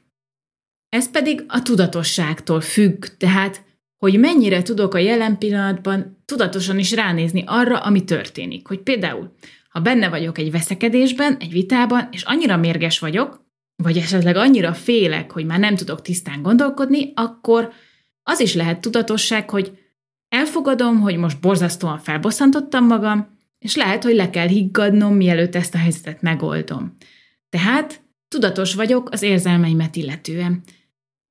Ez 0.88 1.10
pedig 1.10 1.44
a 1.48 1.62
tudatosságtól 1.62 2.60
függ, 2.60 3.04
tehát 3.04 3.62
hogy 3.96 4.18
mennyire 4.18 4.62
tudok 4.62 4.94
a 4.94 4.98
jelen 4.98 5.38
pillanatban 5.38 6.22
tudatosan 6.24 6.78
is 6.78 6.92
ránézni 6.92 7.42
arra, 7.46 7.78
ami 7.78 8.04
történik. 8.04 8.66
Hogy 8.66 8.78
például, 8.80 9.34
ha 9.68 9.80
benne 9.80 10.08
vagyok 10.08 10.38
egy 10.38 10.50
veszekedésben, 10.50 11.36
egy 11.40 11.52
vitában, 11.52 12.08
és 12.10 12.22
annyira 12.22 12.56
mérges 12.56 12.98
vagyok, 12.98 13.43
vagy 13.76 13.96
esetleg 13.96 14.36
annyira 14.36 14.74
félek, 14.74 15.30
hogy 15.30 15.44
már 15.44 15.58
nem 15.58 15.76
tudok 15.76 16.02
tisztán 16.02 16.42
gondolkodni, 16.42 17.12
akkor 17.14 17.72
az 18.22 18.40
is 18.40 18.54
lehet 18.54 18.80
tudatosság, 18.80 19.50
hogy 19.50 19.78
elfogadom, 20.28 21.00
hogy 21.00 21.16
most 21.16 21.40
borzasztóan 21.40 21.98
felbosszantottam 21.98 22.86
magam, 22.86 23.38
és 23.58 23.76
lehet, 23.76 24.04
hogy 24.04 24.14
le 24.14 24.30
kell 24.30 24.46
higgadnom, 24.46 25.14
mielőtt 25.14 25.54
ezt 25.54 25.74
a 25.74 25.78
helyzetet 25.78 26.22
megoldom. 26.22 26.94
Tehát 27.48 28.02
tudatos 28.28 28.74
vagyok 28.74 29.10
az 29.10 29.22
érzelmeimet 29.22 29.96
illetően. 29.96 30.62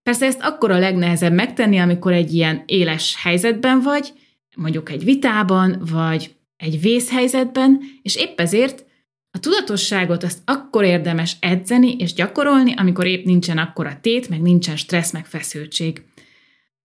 Persze 0.03 0.25
ezt 0.25 0.41
akkor 0.41 0.71
a 0.71 0.79
legnehezebb 0.79 1.33
megtenni, 1.33 1.77
amikor 1.79 2.13
egy 2.13 2.33
ilyen 2.33 2.63
éles 2.65 3.15
helyzetben 3.21 3.81
vagy, 3.81 4.13
mondjuk 4.55 4.89
egy 4.89 5.03
vitában, 5.03 5.81
vagy 5.91 6.35
egy 6.57 6.81
vészhelyzetben, 6.81 7.81
és 8.01 8.15
épp 8.15 8.39
ezért 8.39 8.85
a 9.35 9.39
tudatosságot 9.39 10.23
azt 10.23 10.41
akkor 10.45 10.83
érdemes 10.83 11.37
edzeni 11.39 11.95
és 11.95 12.13
gyakorolni, 12.13 12.73
amikor 12.75 13.05
épp 13.05 13.25
nincsen 13.25 13.57
akkora 13.57 13.97
tét, 14.01 14.29
meg 14.29 14.41
nincsen 14.41 14.75
stressz, 14.75 15.11
meg 15.11 15.25
feszültség. 15.25 16.03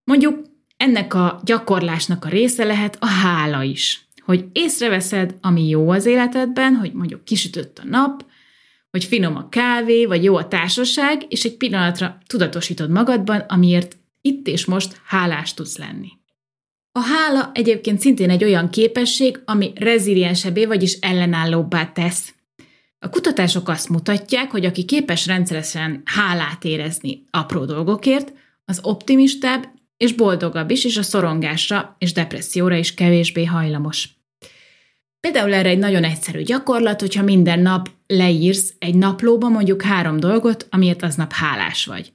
Mondjuk 0.03 0.41
ennek 0.77 1.13
a 1.13 1.41
gyakorlásnak 1.43 2.25
a 2.25 2.29
része 2.29 2.63
lehet 2.63 2.97
a 2.99 3.05
hála 3.05 3.63
is. 3.63 4.07
Hogy 4.25 4.45
észreveszed, 4.51 5.35
ami 5.41 5.67
jó 5.67 5.89
az 5.89 6.05
életedben, 6.05 6.75
hogy 6.75 6.93
mondjuk 6.93 7.25
kisütött 7.25 7.79
a 7.79 7.87
nap, 7.87 8.25
hogy 8.91 9.03
finom 9.03 9.35
a 9.35 9.49
kávé, 9.49 10.05
vagy 10.05 10.23
jó 10.23 10.35
a 10.35 10.47
társaság, 10.47 11.25
és 11.27 11.43
egy 11.43 11.57
pillanatra 11.57 12.17
tudatosítod 12.27 12.89
magadban, 12.89 13.39
amiért 13.39 13.97
itt 14.21 14.47
és 14.47 14.65
most 14.65 15.01
hálás 15.05 15.53
tudsz 15.53 15.77
lenni. 15.77 16.07
A 16.91 16.99
hála 17.01 17.51
egyébként 17.53 17.99
szintén 17.99 18.29
egy 18.29 18.43
olyan 18.43 18.69
képesség, 18.69 19.41
ami 19.45 19.71
reziliensebbé, 19.75 20.65
vagyis 20.65 20.93
ellenállóbbá 20.93 21.85
tesz. 21.85 22.33
A 22.99 23.09
kutatások 23.09 23.69
azt 23.69 23.89
mutatják, 23.89 24.51
hogy 24.51 24.65
aki 24.65 24.85
képes 24.85 25.25
rendszeresen 25.25 26.01
hálát 26.05 26.63
érezni 26.63 27.23
apró 27.31 27.65
dolgokért, 27.65 28.33
az 28.65 28.79
optimistább 28.83 29.67
és 29.97 30.13
boldogabb 30.13 30.69
is, 30.69 30.85
és 30.85 30.97
a 30.97 31.03
szorongásra 31.03 31.95
és 31.99 32.13
depresszióra 32.13 32.75
is 32.75 32.93
kevésbé 32.93 33.45
hajlamos. 33.45 34.09
Például 35.19 35.53
erre 35.53 35.69
egy 35.69 35.77
nagyon 35.77 36.03
egyszerű 36.03 36.41
gyakorlat, 36.41 36.99
hogyha 36.99 37.23
minden 37.23 37.59
nap 37.59 37.89
leírsz 38.07 38.73
egy 38.79 38.95
naplóba 38.95 39.49
mondjuk 39.49 39.81
három 39.81 40.19
dolgot, 40.19 40.67
amiért 40.69 41.03
aznap 41.03 41.31
hálás 41.31 41.85
vagy. 41.85 42.11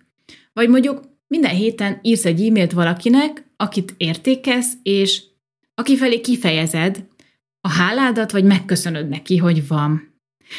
Vagy 0.53 0.68
mondjuk 0.68 1.01
minden 1.27 1.55
héten 1.55 1.99
írsz 2.03 2.25
egy 2.25 2.47
e-mailt 2.47 2.73
valakinek, 2.73 3.44
akit 3.57 3.94
értékesz, 3.97 4.73
és 4.83 5.23
aki 5.75 5.97
felé 5.97 6.20
kifejezed 6.20 7.07
a 7.61 7.68
háládat, 7.68 8.31
vagy 8.31 8.44
megköszönöd 8.44 9.09
neki, 9.09 9.37
hogy 9.37 9.66
van. 9.66 10.13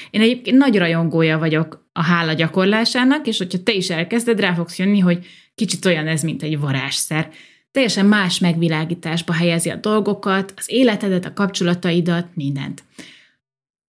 Én 0.10 0.22
egyébként 0.22 0.58
nagy 0.58 0.78
rajongója 0.78 1.38
vagyok 1.38 1.90
a 1.94 2.04
hála 2.04 2.34
gyakorlásának, 2.34 3.28
és 3.28 3.38
hogyha 3.38 3.64
te 3.64 3.74
is 3.74 3.90
elkezded, 3.90 4.40
rá 4.40 4.54
fogsz 4.54 4.78
jönni, 4.80 5.00
hogy 5.00 5.26
kicsit 5.56 5.86
olyan 5.86 6.08
ez, 6.08 6.22
mint 6.22 6.44
egy 6.44 6.60
varázsszer 6.60 7.30
teljesen 7.76 8.06
más 8.06 8.40
megvilágításba 8.40 9.34
helyezi 9.34 9.70
a 9.70 9.76
dolgokat, 9.76 10.54
az 10.56 10.72
életedet, 10.72 11.26
a 11.26 11.34
kapcsolataidat, 11.34 12.28
mindent. 12.34 12.84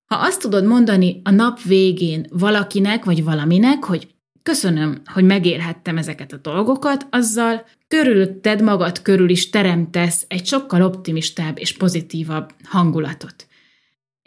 Ha 0.06 0.16
azt 0.16 0.40
tudod 0.40 0.64
mondani 0.64 1.20
a 1.24 1.30
nap 1.30 1.62
végén 1.62 2.26
valakinek 2.30 3.04
vagy 3.04 3.24
valaminek, 3.24 3.84
hogy 3.84 4.08
köszönöm, 4.42 5.02
hogy 5.04 5.24
megélhettem 5.24 5.98
ezeket 5.98 6.32
a 6.32 6.36
dolgokat, 6.36 7.06
azzal 7.10 7.66
körülötted 7.88 8.62
magad 8.62 9.02
körül 9.02 9.28
is 9.28 9.50
teremtesz 9.50 10.24
egy 10.28 10.46
sokkal 10.46 10.82
optimistább 10.82 11.58
és 11.58 11.76
pozitívabb 11.76 12.52
hangulatot. 12.64 13.45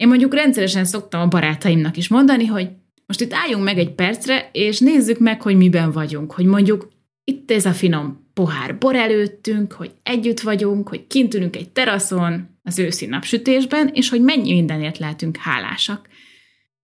Én 0.00 0.08
mondjuk 0.08 0.34
rendszeresen 0.34 0.84
szoktam 0.84 1.20
a 1.20 1.28
barátaimnak 1.28 1.96
is 1.96 2.08
mondani, 2.08 2.46
hogy 2.46 2.68
most 3.06 3.20
itt 3.20 3.32
álljunk 3.32 3.64
meg 3.64 3.78
egy 3.78 3.94
percre, 3.94 4.48
és 4.52 4.78
nézzük 4.78 5.18
meg, 5.18 5.42
hogy 5.42 5.56
miben 5.56 5.92
vagyunk, 5.92 6.32
hogy 6.32 6.44
mondjuk 6.44 6.88
itt 7.24 7.50
ez 7.50 7.64
a 7.64 7.72
finom 7.72 8.30
pohár 8.34 8.78
bor 8.78 8.94
előttünk, 8.96 9.72
hogy 9.72 9.90
együtt 10.02 10.40
vagyunk, 10.40 10.88
hogy 10.88 11.06
kint 11.06 11.34
ülünk 11.34 11.56
egy 11.56 11.70
teraszon 11.70 12.58
az 12.62 12.78
őszi 12.78 13.06
napsütésben, 13.06 13.90
és 13.94 14.08
hogy 14.08 14.22
mennyi 14.22 14.52
mindenért 14.52 14.98
lehetünk 14.98 15.36
hálásak. 15.36 16.08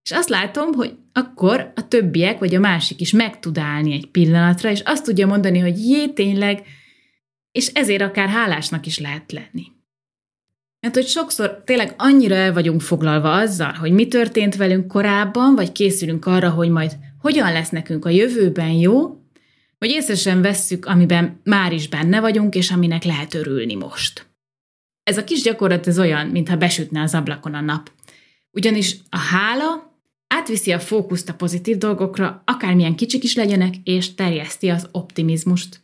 És 0.03 0.11
azt 0.11 0.29
látom, 0.29 0.73
hogy 0.73 0.95
akkor 1.13 1.71
a 1.75 1.87
többiek, 1.87 2.39
vagy 2.39 2.55
a 2.55 2.59
másik 2.59 3.01
is 3.01 3.11
meg 3.11 3.39
tud 3.39 3.57
állni 3.57 3.93
egy 3.93 4.07
pillanatra, 4.07 4.71
és 4.71 4.81
azt 4.85 5.03
tudja 5.03 5.27
mondani, 5.27 5.59
hogy 5.59 5.77
jé, 5.77 6.07
tényleg, 6.07 6.63
és 7.51 7.67
ezért 7.67 8.01
akár 8.01 8.29
hálásnak 8.29 8.85
is 8.85 8.99
lehet 8.99 9.31
lenni. 9.31 9.75
Mert 10.87 10.99
hogy 10.99 11.07
sokszor 11.07 11.61
tényleg 11.65 11.93
annyira 11.97 12.35
el 12.35 12.53
vagyunk 12.53 12.81
foglalva 12.81 13.33
azzal, 13.33 13.71
hogy 13.71 13.91
mi 13.91 14.07
történt 14.07 14.55
velünk 14.55 14.87
korábban, 14.87 15.55
vagy 15.55 15.71
készülünk 15.71 16.25
arra, 16.25 16.49
hogy 16.49 16.69
majd 16.69 16.97
hogyan 17.21 17.51
lesz 17.51 17.69
nekünk 17.69 18.05
a 18.05 18.09
jövőben 18.09 18.71
jó, 18.71 19.21
hogy 19.77 19.89
észre 19.89 20.15
sem 20.15 20.41
vesszük, 20.41 20.85
amiben 20.85 21.41
már 21.43 21.73
is 21.73 21.89
benne 21.89 22.19
vagyunk, 22.19 22.55
és 22.55 22.71
aminek 22.71 23.03
lehet 23.03 23.33
örülni 23.33 23.75
most. 23.75 24.25
Ez 25.03 25.17
a 25.17 25.23
kis 25.23 25.41
gyakorlat 25.41 25.87
ez 25.87 25.99
olyan, 25.99 26.27
mintha 26.27 26.57
besütne 26.57 27.01
az 27.01 27.13
ablakon 27.13 27.53
a 27.53 27.61
nap. 27.61 27.91
Ugyanis 28.51 28.95
a 29.09 29.17
hála 29.17 29.99
átviszi 30.27 30.71
a 30.71 30.79
fókuszt 30.79 31.29
a 31.29 31.33
pozitív 31.33 31.77
dolgokra, 31.77 32.41
akármilyen 32.45 32.95
kicsik 32.95 33.23
is 33.23 33.35
legyenek, 33.35 33.73
és 33.83 34.15
terjeszti 34.15 34.69
az 34.69 34.87
optimizmust. 34.91 35.81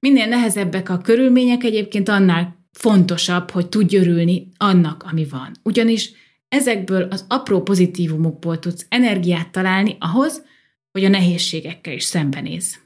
Minél 0.00 0.26
nehezebbek 0.26 0.88
a 0.88 0.98
körülmények 0.98 1.64
egyébként, 1.64 2.08
annál 2.08 2.57
fontosabb, 2.78 3.50
hogy 3.50 3.68
tudj 3.68 3.96
örülni 3.96 4.48
annak, 4.56 5.02
ami 5.10 5.24
van. 5.24 5.52
Ugyanis 5.62 6.10
ezekből 6.48 7.02
az 7.02 7.24
apró 7.28 7.62
pozitívumokból 7.62 8.58
tudsz 8.58 8.86
energiát 8.88 9.50
találni 9.50 9.96
ahhoz, 9.98 10.44
hogy 10.92 11.04
a 11.04 11.08
nehézségekkel 11.08 11.92
is 11.92 12.04
szembenéz. 12.04 12.78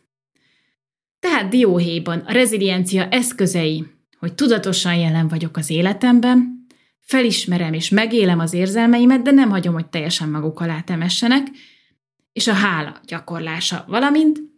Tehát 1.19 1.49
dióhéjban 1.49 2.19
a 2.19 2.33
reziliencia 2.33 3.09
eszközei, 3.09 3.87
hogy 4.19 4.35
tudatosan 4.35 4.95
jelen 4.95 5.29
vagyok 5.29 5.57
az 5.57 5.71
életemben, 5.71 6.67
felismerem 7.01 7.73
és 7.73 7.89
megélem 7.89 8.39
az 8.39 8.53
érzelmeimet, 8.53 9.23
de 9.23 9.31
nem 9.31 9.51
hagyom, 9.51 9.75
hogy 9.75 9.87
teljesen 9.87 10.29
maguk 10.29 10.61
alá 10.61 10.81
temessenek, 10.81 11.47
és 12.33 12.47
a 12.47 12.53
hála 12.53 13.01
gyakorlása, 13.07 13.85
valamint 13.89 14.52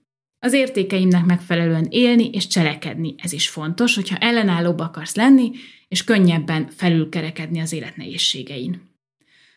az 0.45 0.53
értékeimnek 0.53 1.25
megfelelően 1.25 1.87
élni 1.91 2.31
és 2.31 2.47
cselekedni. 2.47 3.15
Ez 3.23 3.33
is 3.33 3.49
fontos, 3.49 3.95
hogyha 3.95 4.17
ellenállóbb 4.17 4.79
akarsz 4.79 5.15
lenni, 5.15 5.51
és 5.89 6.05
könnyebben 6.05 6.69
felülkerekedni 6.77 7.61
az 7.61 7.73
élet 7.73 7.97
nehézségein. 7.97 8.93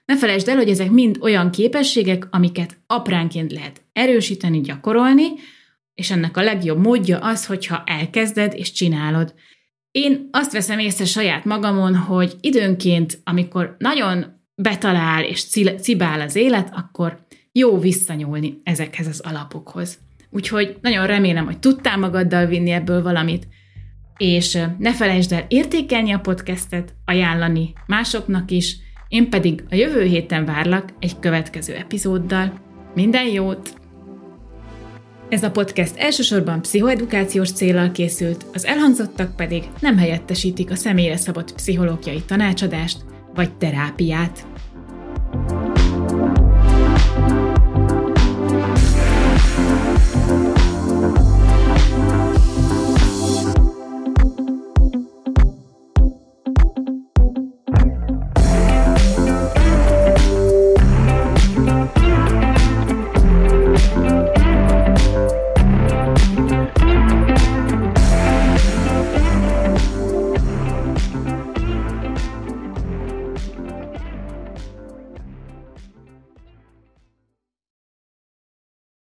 Ne 0.06 0.18
felejtsd 0.18 0.48
el, 0.48 0.56
hogy 0.56 0.70
ezek 0.70 0.92
mind 0.92 1.18
olyan 1.22 1.52
képességek, 1.52 2.28
amiket 2.32 2.78
apránként 2.86 3.52
lehet 3.52 3.82
erősíteni, 3.94 4.62
gyakorolni, 4.62 5.26
és 5.94 6.12
ennek 6.12 6.38
a 6.38 6.42
legjobb 6.42 6.80
módja 6.80 7.20
az, 7.20 7.46
hogyha 7.46 7.84
elkezded 7.86 8.54
és 8.54 8.72
csinálod. 8.72 9.34
Én 9.92 10.30
azt 10.32 10.52
veszem 10.52 10.80
észre 10.80 11.06
saját 11.06 11.46
magamon, 11.46 11.96
hogy 11.96 12.36
időnként, 12.42 13.20
amikor 13.24 13.76
nagyon 13.80 14.26
betalál 14.56 15.24
és 15.24 15.44
cibál 15.80 16.22
az 16.22 16.36
élet, 16.36 16.70
akkor 16.74 17.26
jó 17.52 17.80
visszanyúlni 17.80 18.58
ezekhez 18.64 19.08
az 19.08 19.20
alapokhoz. 19.20 20.06
Úgyhogy 20.30 20.78
nagyon 20.82 21.08
remélem, 21.08 21.46
hogy 21.46 21.60
tudtál 21.60 21.98
magaddal 21.98 22.46
vinni 22.46 22.72
ebből 22.72 23.02
valamit, 23.02 23.48
és 24.18 24.58
ne 24.78 24.94
felejtsd 24.94 25.32
el 25.32 25.46
értékelni 25.48 26.12
a 26.12 26.20
podcastet, 26.20 26.96
ajánlani 27.06 27.74
másoknak 27.86 28.52
is, 28.52 28.78
én 29.08 29.30
pedig 29.30 29.64
a 29.70 29.76
jövő 29.76 30.04
héten 30.04 30.46
várlak 30.46 30.94
egy 31.00 31.20
következő 31.20 31.74
epizóddal. 31.74 32.54
Minden 32.96 33.28
jót! 33.28 33.74
Ez 35.30 35.44
a 35.44 35.52
podcast 35.52 35.98
elsősorban 35.98 36.62
pszichoedukációs 36.62 37.52
célral 37.52 37.92
készült, 37.92 38.46
az 38.54 38.66
elhangzottak 38.66 39.36
pedig 39.36 39.64
nem 39.80 39.98
helyettesítik 39.98 40.72
a 40.72 40.76
személyre 40.76 41.18
szabott 41.18 41.54
pszichológiai 41.54 42.22
tanácsadást 42.22 42.98
vagy 43.36 43.54
terápiát. 43.54 44.46